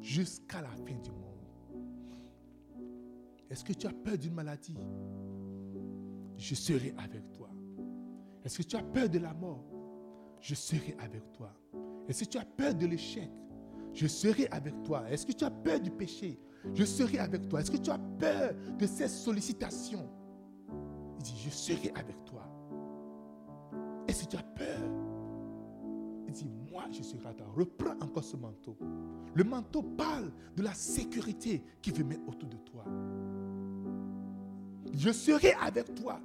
jusqu'à 0.00 0.62
la 0.62 0.70
fin 0.70 0.94
du 1.02 1.10
monde. 1.10 1.33
Est-ce 3.54 3.62
que 3.62 3.72
tu 3.72 3.86
as 3.86 3.92
peur 3.92 4.18
d'une 4.18 4.34
maladie? 4.34 4.76
Je 6.36 6.56
serai 6.56 6.92
avec 6.98 7.30
toi. 7.30 7.48
Est-ce 8.44 8.58
que 8.58 8.64
tu 8.64 8.74
as 8.74 8.82
peur 8.82 9.08
de 9.08 9.20
la 9.20 9.32
mort? 9.32 9.64
Je 10.40 10.56
serai 10.56 10.96
avec 10.98 11.32
toi. 11.32 11.52
Est-ce 12.08 12.24
que 12.24 12.30
tu 12.30 12.38
as 12.38 12.44
peur 12.44 12.74
de 12.74 12.86
l'échec? 12.86 13.30
Je 13.92 14.08
serai 14.08 14.48
avec 14.48 14.82
toi. 14.82 15.08
Est-ce 15.08 15.24
que 15.24 15.30
tu 15.30 15.44
as 15.44 15.52
peur 15.52 15.78
du 15.78 15.92
péché? 15.92 16.40
Je 16.74 16.82
serai 16.84 17.20
avec 17.20 17.48
toi. 17.48 17.60
Est-ce 17.60 17.70
que 17.70 17.76
tu 17.76 17.90
as 17.90 17.98
peur 18.18 18.54
de 18.76 18.86
ces 18.88 19.06
sollicitations? 19.06 20.10
Il 21.18 21.22
dit, 21.22 21.38
je 21.44 21.50
serai 21.50 21.92
avec 21.94 22.24
toi. 22.24 22.42
Est-ce 24.08 24.24
que 24.24 24.30
tu 24.30 24.36
as 24.36 24.42
peur 24.42 24.63
dit, 26.34 26.50
moi, 26.70 26.84
je 26.90 27.00
avec 27.00 27.36
toi. 27.36 27.46
Reprends 27.56 27.94
encore 28.00 28.24
ce 28.24 28.36
manteau. 28.36 28.76
Le 29.34 29.44
manteau 29.44 29.82
parle 29.82 30.30
de 30.56 30.62
la 30.62 30.74
sécurité 30.74 31.62
qui 31.80 31.90
veut 31.90 32.04
mettre 32.04 32.28
autour 32.28 32.48
de 32.48 32.56
toi. 32.56 32.84
Je 34.92 35.10
serai 35.10 35.52
avec 35.54 35.94
toi 35.94 36.20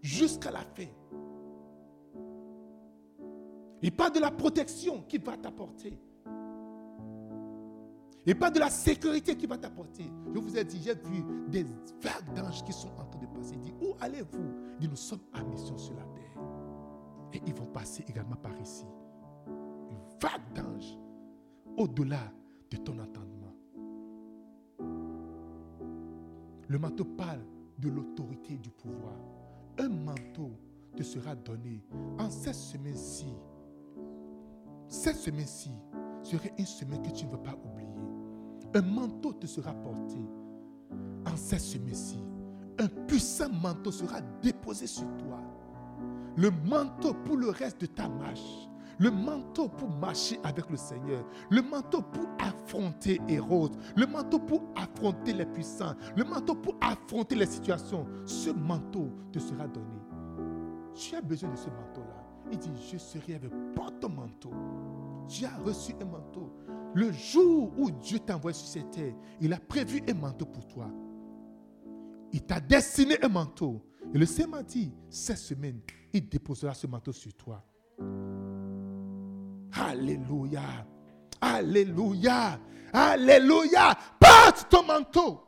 jusqu'à 0.00 0.50
la 0.50 0.60
fin. 0.60 0.86
Il 3.82 3.92
parle 3.92 4.12
de 4.12 4.20
la 4.20 4.30
protection 4.30 5.02
qu'il 5.02 5.22
va 5.22 5.36
t'apporter. 5.36 5.98
Et 8.26 8.34
pas 8.34 8.50
de 8.50 8.58
la 8.58 8.70
sécurité 8.70 9.36
qu'il 9.36 9.48
va 9.48 9.58
t'apporter. 9.58 10.10
Je 10.32 10.38
vous 10.38 10.56
ai 10.56 10.64
dit, 10.64 10.80
j'ai 10.82 10.94
vu 10.94 11.22
des 11.48 11.64
vagues 12.00 12.34
d'anges 12.34 12.64
qui 12.64 12.72
sont 12.72 12.88
en 12.98 13.04
train 13.04 13.20
de 13.20 13.26
passer. 13.26 13.54
Il 13.56 13.60
dit, 13.60 13.74
où 13.82 13.94
allez-vous? 14.00 14.54
Il 14.80 14.86
dit, 14.86 14.88
nous 14.88 14.96
sommes 14.96 15.20
en 15.34 15.44
mission 15.44 15.76
sur 15.76 15.94
la 15.94 16.04
terre. 16.04 16.42
Et 17.34 17.42
ils 17.46 17.54
vont 17.54 17.66
passer 17.66 18.02
également 18.08 18.36
par 18.36 18.58
ici. 18.58 18.86
Vague 20.24 20.54
d'anges 20.54 20.98
au-delà 21.76 22.32
de 22.70 22.78
ton 22.78 22.98
entendement. 22.98 23.52
Le 26.66 26.78
manteau 26.78 27.04
parle 27.04 27.44
de 27.78 27.90
l'autorité 27.90 28.56
du 28.56 28.70
pouvoir. 28.70 29.18
Un 29.78 29.90
manteau 29.90 30.52
te 30.96 31.02
sera 31.02 31.34
donné 31.34 31.84
en 32.18 32.30
cette 32.30 32.54
semaine-ci. 32.54 33.34
Cette 34.88 35.16
semaine-ci 35.16 35.72
serait 36.22 36.54
une 36.56 36.64
semaine 36.64 37.02
que 37.02 37.10
tu 37.10 37.26
ne 37.26 37.32
veux 37.32 37.42
pas 37.42 37.58
oublier. 37.62 37.90
Un 38.72 38.80
manteau 38.80 39.34
te 39.34 39.46
sera 39.46 39.74
porté 39.74 40.26
en 41.26 41.36
cette 41.36 41.60
semaine-ci. 41.60 42.24
Un 42.78 42.88
puissant 43.06 43.50
manteau 43.50 43.92
sera 43.92 44.22
déposé 44.40 44.86
sur 44.86 45.06
toi. 45.18 45.42
Le 46.38 46.50
manteau 46.50 47.12
pour 47.12 47.36
le 47.36 47.50
reste 47.50 47.82
de 47.82 47.86
ta 47.86 48.08
marche. 48.08 48.70
Le 48.98 49.10
manteau 49.10 49.68
pour 49.68 49.88
marcher 49.88 50.38
avec 50.42 50.70
le 50.70 50.76
Seigneur. 50.76 51.24
Le 51.50 51.62
manteau 51.62 52.02
pour 52.02 52.26
affronter 52.38 53.20
Hérode. 53.28 53.76
Le 53.96 54.06
manteau 54.06 54.38
pour 54.38 54.62
affronter 54.76 55.32
les 55.32 55.46
puissants. 55.46 55.94
Le 56.16 56.24
manteau 56.24 56.54
pour 56.54 56.76
affronter 56.80 57.34
les 57.34 57.46
situations. 57.46 58.06
Ce 58.24 58.50
manteau 58.50 59.10
te 59.32 59.38
sera 59.38 59.66
donné. 59.66 59.96
Tu 60.94 61.16
as 61.16 61.20
besoin 61.20 61.50
de 61.50 61.56
ce 61.56 61.68
manteau-là. 61.70 62.24
Il 62.52 62.58
dit, 62.58 62.70
je 62.92 62.98
serai 62.98 63.34
avec 63.34 63.50
ton 64.00 64.08
manteau. 64.08 64.52
Tu 65.28 65.44
as 65.44 65.56
reçu 65.64 65.94
un 66.00 66.04
manteau. 66.04 66.52
Le 66.94 67.10
jour 67.10 67.72
où 67.76 67.90
Dieu 67.90 68.20
t'envoie 68.20 68.52
sur 68.52 68.68
cette 68.68 68.90
terre, 68.90 69.14
il 69.40 69.52
a 69.52 69.58
prévu 69.58 70.02
un 70.08 70.14
manteau 70.14 70.46
pour 70.46 70.66
toi. 70.66 70.88
Il 72.32 72.42
t'a 72.42 72.60
destiné 72.60 73.16
un 73.22 73.28
manteau. 73.28 73.84
Et 74.12 74.18
le 74.18 74.26
Seigneur 74.26 74.50
m'a 74.50 74.62
dit, 74.62 74.92
cette 75.08 75.38
semaine, 75.38 75.80
il 76.12 76.28
déposera 76.28 76.74
ce 76.74 76.86
manteau 76.86 77.12
sur 77.12 77.32
toi. 77.34 77.64
Alléluia. 79.74 80.86
Alléluia. 81.40 82.60
Alléluia. 82.92 83.96
Porte 84.20 84.68
ton 84.70 84.84
manteau. 84.84 85.40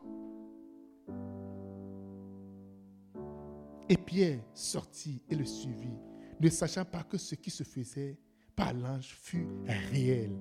Et 3.89 3.97
Pierre 3.97 4.41
sortit 4.53 5.21
et 5.29 5.35
le 5.35 5.45
suivit, 5.45 5.97
ne 6.41 6.49
sachant 6.49 6.83
pas 6.83 7.03
que 7.03 7.17
ce 7.17 7.35
qui 7.35 7.49
se 7.49 7.63
faisait 7.63 8.19
par 8.53 8.73
l'ange 8.73 9.15
fut 9.21 9.47
réel 9.91 10.31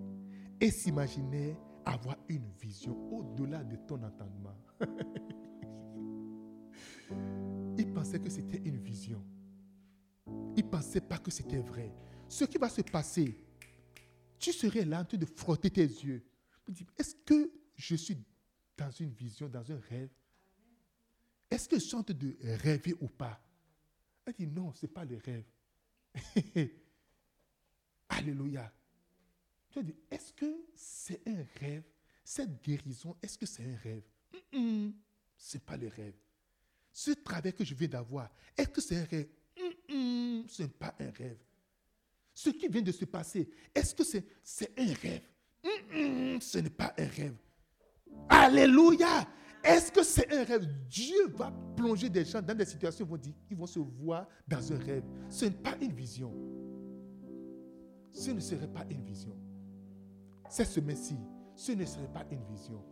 et 0.60 0.70
s'imaginait 0.70 1.56
avoir 1.84 2.16
une 2.28 2.50
vision 2.60 2.96
au-delà 3.12 3.62
de 3.62 3.76
ton 3.76 4.02
entendement. 4.02 4.56
Il 7.78 7.92
pensait 7.92 8.18
que 8.18 8.30
c'était 8.30 8.62
une 8.64 8.78
vision. 8.78 9.22
Il 10.56 10.64
ne 10.64 10.70
pensait 10.70 11.00
pas 11.00 11.18
que 11.18 11.30
c'était 11.30 11.58
vrai. 11.60 11.94
Ce 12.28 12.44
qui 12.44 12.58
va 12.58 12.68
se 12.68 12.80
passer, 12.80 13.45
tu 14.38 14.52
serais 14.52 14.84
là 14.84 15.00
en 15.00 15.04
train 15.04 15.18
de 15.18 15.26
frotter 15.26 15.70
tes 15.70 15.82
yeux. 15.82 16.24
Est-ce 16.98 17.14
que 17.24 17.50
je 17.76 17.96
suis 17.96 18.18
dans 18.76 18.90
une 18.90 19.12
vision, 19.12 19.48
dans 19.48 19.70
un 19.70 19.78
rêve? 19.88 20.10
Est-ce 21.50 21.68
que 21.68 21.78
je 21.78 21.84
suis 21.84 21.94
en 21.94 22.02
train 22.02 22.14
de 22.14 22.36
rêver 22.62 22.94
ou 23.00 23.08
pas? 23.08 23.40
Elle 24.24 24.34
dit 24.34 24.46
non, 24.46 24.72
ce 24.72 24.86
n'est 24.86 24.92
pas 24.92 25.04
le 25.04 25.16
rêve. 25.16 25.44
Alléluia. 28.08 28.72
Tu 29.70 29.78
as 29.78 29.82
dit, 29.82 29.94
est-ce 30.10 30.32
que 30.32 30.66
c'est 30.74 31.26
un 31.28 31.44
rêve? 31.60 31.84
Cette 32.24 32.62
guérison, 32.62 33.16
est-ce 33.22 33.38
que 33.38 33.46
c'est 33.46 33.64
un 33.64 33.76
rêve? 33.76 34.02
Ce 34.52 35.56
n'est 35.56 35.64
pas 35.64 35.76
le 35.76 35.88
rêve. 35.88 36.14
Ce 36.92 37.10
travail 37.12 37.52
que 37.52 37.64
je 37.64 37.74
viens 37.74 37.88
d'avoir, 37.88 38.34
est-ce 38.56 38.68
que 38.68 38.80
c'est 38.80 38.96
un 38.96 39.04
rêve? 39.04 39.28
Ce 40.48 40.62
n'est 40.62 40.68
pas 40.68 40.94
un 40.98 41.10
rêve. 41.10 41.38
Ce 42.36 42.50
qui 42.50 42.68
vient 42.68 42.82
de 42.82 42.92
se 42.92 43.06
passer, 43.06 43.48
est-ce 43.74 43.94
que 43.94 44.04
c'est 44.04 44.78
un 44.78 44.92
rêve? 44.92 45.22
Ce 46.42 46.58
n'est 46.58 46.68
pas 46.68 46.92
un 46.98 47.06
rêve. 47.06 47.34
Alléluia. 48.28 49.26
Est-ce 49.64 49.90
que 49.90 50.02
c'est 50.02 50.30
un 50.30 50.44
rêve? 50.44 50.66
Dieu 50.86 51.28
va 51.34 51.50
plonger 51.74 52.10
des 52.10 52.26
gens 52.26 52.42
dans 52.42 52.54
des 52.54 52.66
situations 52.66 53.08
où 53.10 53.16
ils 53.50 53.56
vont, 53.56 53.66
se 53.66 53.78
voir 53.78 54.28
dans 54.46 54.70
un 54.70 54.76
rêve. 54.76 55.02
Ce 55.30 55.46
n'est 55.46 55.50
pas 55.50 55.78
une 55.80 55.94
vision. 55.94 56.30
ce 58.12 58.32
ne 58.32 58.40
serait 58.40 58.68
pas 58.68 58.84
une 58.90 59.02
vision. 59.02 59.34
Cette 60.50 60.68
semaine-ci, 60.68 61.16
ce 61.54 61.72
ne 61.72 61.86
serait 61.86 62.12
pas 62.12 62.26
une 62.30 62.44
vision. 62.44 62.84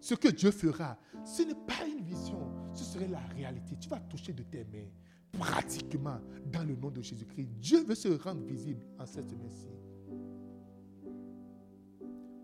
Ce 0.00 0.14
que 0.14 0.28
Dieu 0.28 0.50
fera, 0.50 0.98
ce 1.26 1.42
n'est 1.42 1.54
pas 1.54 1.86
une 1.86 2.04
vision, 2.04 2.72
ce 2.72 2.84
serait 2.84 3.08
la 3.08 3.20
réalité. 3.36 3.76
Tu 3.78 3.90
vas 3.90 4.00
toucher 4.00 4.32
de 4.32 4.44
tes 4.44 4.64
mains, 4.64 4.88
pratiquement, 5.32 6.20
dans 6.46 6.64
le 6.64 6.74
nom 6.74 6.90
de 6.90 7.02
Jésus-Christ. 7.02 7.48
Dieu 7.58 7.84
veut 7.84 7.94
se 7.94 8.08
rendre 8.08 8.42
visible 8.42 8.84
en 8.98 9.06
cette 9.06 9.28
semaine-ci. 9.28 9.68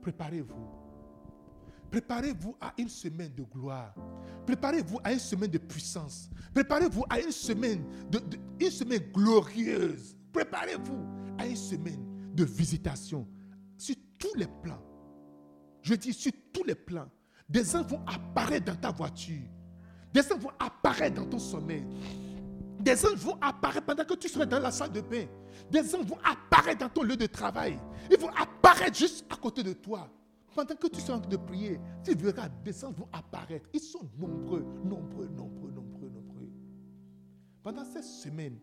Préparez-vous. 0.03 0.85
Préparez-vous 1.91 2.57
à 2.61 2.75
une 2.77 2.89
semaine 2.89 3.33
de 3.35 3.45
gloire. 3.45 3.95
Préparez-vous 4.47 4.99
à 5.05 5.13
une 5.13 5.19
semaine 5.19 5.51
de 5.51 5.59
puissance. 5.59 6.29
Préparez-vous 6.53 7.05
à 7.09 7.21
une 7.21 7.31
semaine, 7.31 7.85
de, 8.11 8.21
une 8.61 8.71
semaine 8.71 9.03
glorieuse. 9.13 10.17
Préparez-vous 10.33 10.99
à 11.39 11.47
une 11.47 11.57
semaine 11.57 12.05
de 12.35 12.45
visitation 12.45 13.27
sur 13.79 13.95
tous 14.19 14.35
les 14.35 14.49
plans. 14.63 14.83
Je 15.83 15.95
dis 15.95 16.13
sur 16.13 16.33
tous 16.53 16.65
les 16.65 16.75
plans. 16.75 17.09
Des 17.49 17.77
anges 17.77 17.87
vont 17.87 18.01
apparaître 18.07 18.67
dans 18.67 18.77
ta 18.77 18.91
voiture. 18.91 19.49
Des 20.13 20.33
anges 20.33 20.41
vont 20.41 20.53
apparaître 20.59 21.17
dans 21.17 21.27
ton 21.27 21.39
sommeil. 21.39 21.85
Des 22.85 23.03
anges 23.07 23.17
vont 23.17 23.39
apparaître 23.41 23.87
pendant 23.87 24.05
que 24.05 24.13
tu 24.15 24.29
seras 24.29 24.45
dans 24.45 24.59
la 24.59 24.71
salle 24.71 24.93
de 24.93 25.01
bain. 25.01 25.25
Des 25.71 25.95
anges 25.95 26.05
vont 26.05 26.19
apparaître 26.23 26.81
dans 26.81 26.91
ton 26.91 27.03
lieu 27.03 27.17
de 27.17 27.25
travail. 27.25 27.79
Ils 28.11 28.19
vont 28.19 28.29
apparaître 28.29 28.95
juste 28.95 29.25
à 29.31 29.37
côté 29.37 29.63
de 29.63 29.73
toi. 29.73 30.07
Pendant 30.55 30.75
que 30.75 30.87
tu 30.89 31.01
seras 31.01 31.17
en 31.17 31.21
train 31.21 31.31
de 31.31 31.39
prier, 31.39 31.81
tu 32.05 32.15
verras 32.15 32.49
des 32.63 32.85
anges 32.85 32.95
vont 32.95 33.09
apparaître. 33.11 33.71
Ils 33.73 33.81
sont 33.81 34.07
nombreux, 34.19 34.65
nombreux, 34.85 35.29
nombreux, 35.29 35.71
nombreux, 35.71 36.11
nombreux. 36.11 36.51
Pendant 37.63 37.87
cette 37.87 38.05
semaine, 38.05 38.59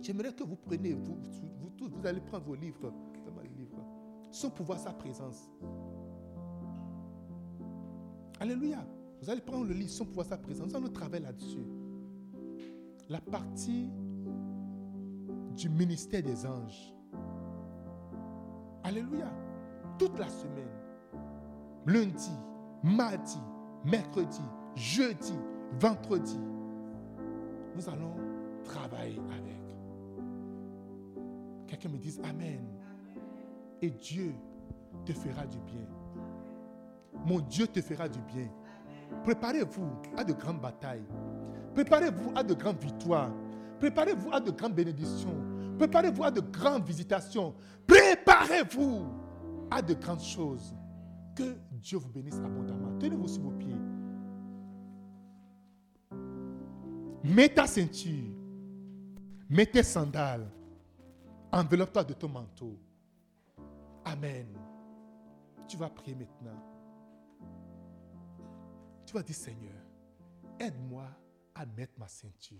j'aimerais 0.00 0.32
que 0.32 0.44
vous 0.44 0.56
preniez, 0.56 0.94
vous, 0.94 1.18
tous, 1.76 1.88
vous 1.88 2.06
allez 2.06 2.20
prendre 2.20 2.44
vos 2.44 2.54
livres, 2.54 2.94
sans 4.30 4.50
pouvoir 4.50 4.78
sa 4.78 4.92
présence. 4.92 5.50
Alléluia. 8.38 8.86
Vous 9.20 9.28
allez 9.28 9.40
prendre 9.40 9.64
le 9.64 9.74
livre 9.74 9.90
sans 9.90 10.04
pouvoir 10.04 10.26
sa 10.26 10.38
présence. 10.38 10.72
On 10.72 10.88
travaille 10.88 11.22
là-dessus. 11.22 11.66
La 13.08 13.20
partie 13.22 13.90
du 15.56 15.70
ministère 15.70 16.22
des 16.22 16.44
anges. 16.44 16.94
Alléluia. 18.84 19.32
Toute 19.98 20.18
la 20.18 20.28
semaine. 20.28 20.68
Lundi, 21.86 22.30
mardi, 22.82 23.38
mercredi, 23.82 24.42
jeudi, 24.74 25.32
vendredi. 25.80 26.38
Nous 27.74 27.88
allons 27.88 28.14
travailler 28.64 29.20
avec. 29.30 29.62
Quelqu'un 31.66 31.88
me 31.88 31.98
dise 31.98 32.20
Amen. 32.28 32.66
Et 33.80 33.90
Dieu 33.90 34.34
te 35.06 35.12
fera 35.12 35.46
du 35.46 35.58
bien. 35.60 35.86
Mon 37.24 37.40
Dieu 37.40 37.66
te 37.66 37.80
fera 37.80 38.06
du 38.06 38.20
bien. 38.20 38.48
Préparez-vous 39.24 39.88
à 40.16 40.24
de 40.24 40.34
grandes 40.34 40.60
batailles. 40.60 41.06
Préparez-vous 41.74 42.32
à 42.34 42.42
de 42.42 42.54
grandes 42.54 42.80
victoires. 42.80 43.30
Préparez-vous 43.78 44.32
à 44.32 44.40
de 44.40 44.50
grandes 44.50 44.74
bénédictions. 44.74 45.34
Préparez-vous 45.78 46.24
à 46.24 46.30
de 46.30 46.40
grandes 46.40 46.84
visitations. 46.84 47.54
Préparez-vous 47.86 49.06
à 49.70 49.80
de 49.80 49.94
grandes 49.94 50.22
choses. 50.22 50.74
Que 51.34 51.56
Dieu 51.72 51.98
vous 51.98 52.08
bénisse 52.08 52.34
abondamment. 52.34 52.98
Tenez-vous 52.98 53.28
sur 53.28 53.42
vos 53.42 53.52
pieds. 53.52 53.76
Mets 57.22 57.48
ta 57.48 57.66
ceinture. 57.66 58.34
Mets 59.48 59.66
tes 59.66 59.82
sandales. 59.82 60.48
Enveloppe-toi 61.52 62.04
de 62.04 62.12
ton 62.14 62.28
manteau. 62.28 62.76
Amen. 64.04 64.46
Tu 65.68 65.76
vas 65.76 65.88
prier 65.88 66.16
maintenant. 66.16 66.58
Tu 69.06 69.14
vas 69.14 69.22
dire, 69.22 69.36
Seigneur, 69.36 69.76
aide-moi 70.58 71.04
à 71.58 71.66
mettre 71.66 71.98
ma 71.98 72.06
ceinture. 72.06 72.56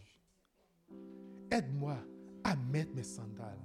Aide-moi 1.51 1.97
à 2.43 2.57
mettre 2.57 2.95
mes 2.95 3.05
sandales. 3.05 3.63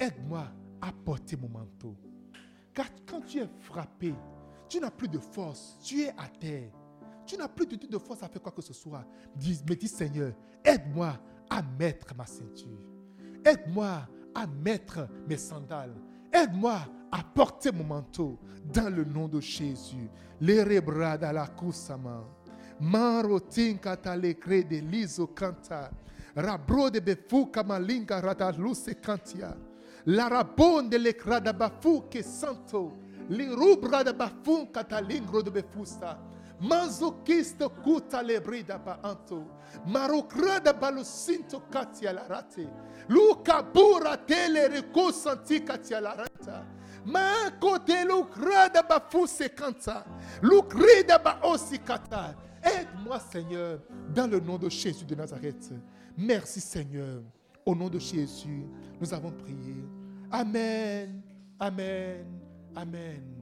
Aide-moi 0.00 0.46
à 0.80 0.90
porter 0.92 1.36
mon 1.36 1.48
manteau. 1.48 1.94
Car 2.72 2.86
quand 3.06 3.20
tu 3.20 3.40
es 3.40 3.48
frappé, 3.60 4.14
tu 4.68 4.80
n'as 4.80 4.90
plus 4.90 5.08
de 5.08 5.18
force, 5.18 5.78
tu 5.82 6.00
es 6.00 6.08
à 6.10 6.28
terre. 6.40 6.70
Tu 7.26 7.36
n'as 7.36 7.48
plus 7.48 7.66
du 7.66 7.78
tout 7.78 7.88
de 7.88 7.98
force 7.98 8.22
à 8.22 8.28
faire 8.28 8.40
quoi 8.40 8.52
que 8.52 8.62
ce 8.62 8.72
soit. 8.72 9.04
Dis, 9.36 9.62
me 9.68 9.74
dis, 9.74 9.88
Seigneur, 9.88 10.32
aide-moi 10.64 11.18
à 11.50 11.60
mettre 11.62 12.14
ma 12.14 12.24
ceinture. 12.24 12.80
Aide-moi 13.44 14.08
à 14.34 14.46
mettre 14.46 15.08
mes 15.28 15.36
sandales. 15.36 15.94
Aide-moi 16.32 16.78
à 17.12 17.22
porter 17.22 17.70
mon 17.70 17.84
manteau 17.84 18.38
dans 18.72 18.94
le 18.94 19.04
nom 19.04 19.28
de 19.28 19.40
Jésus. 19.40 20.08
Les 20.40 20.62
rebrada 20.62 21.32
la 21.32 21.46
kusama. 21.48 22.24
Maro 22.80 23.40
tinka 23.40 23.96
de 23.96 24.80
liso 24.80 25.26
canta. 25.34 25.90
Rabro 26.34 26.90
de 26.90 27.00
befu 27.00 27.50
kamalinga 27.50 28.20
rada 28.20 28.52
luce 28.56 29.00
cantia. 29.00 29.56
La 30.04 30.28
rabon 30.28 30.88
de 30.88 30.98
le 30.98 31.12
crada 31.14 31.52
bafu 31.52 32.08
que 32.08 32.22
santo. 32.22 32.96
Li 33.30 33.48
rubra 33.48 34.04
catalingro 34.72 35.42
de 35.42 35.50
befusta. 35.50 36.18
Manzokisto 36.60 37.70
kuta 37.82 38.22
le 38.22 38.40
brida 38.40 38.78
ba 38.78 39.00
anto. 39.02 39.44
Marokrada 39.86 40.72
balusinto 40.72 41.68
katia 41.70 42.12
la 42.12 42.26
rate. 42.28 42.68
Luka 43.08 43.62
bura 43.62 44.16
tele 44.16 44.68
reko 44.68 45.12
santi 45.12 45.60
katia 45.60 46.00
la 46.00 46.14
rata. 46.14 46.64
Ma 47.04 47.50
kote 47.60 48.04
lukrada 48.04 48.82
ba 48.82 49.00
fuse 49.00 49.48
kanta. 49.54 50.04
Lukrida 50.42 51.18
ba 51.22 51.40
osi. 51.42 51.78
Aide-moi, 52.62 53.18
Seigneur, 53.20 53.80
dans 54.14 54.26
le 54.26 54.40
nom 54.40 54.58
de 54.58 54.68
Jésus 54.68 55.04
de 55.04 55.14
Nazareth. 55.14 55.72
Merci, 56.16 56.60
Seigneur. 56.60 57.22
Au 57.64 57.74
nom 57.74 57.88
de 57.88 57.98
Jésus, 57.98 58.64
nous 59.00 59.12
avons 59.12 59.30
prié. 59.30 59.76
Amen. 60.30 61.22
Amen. 61.60 62.26
Amen. 62.74 63.37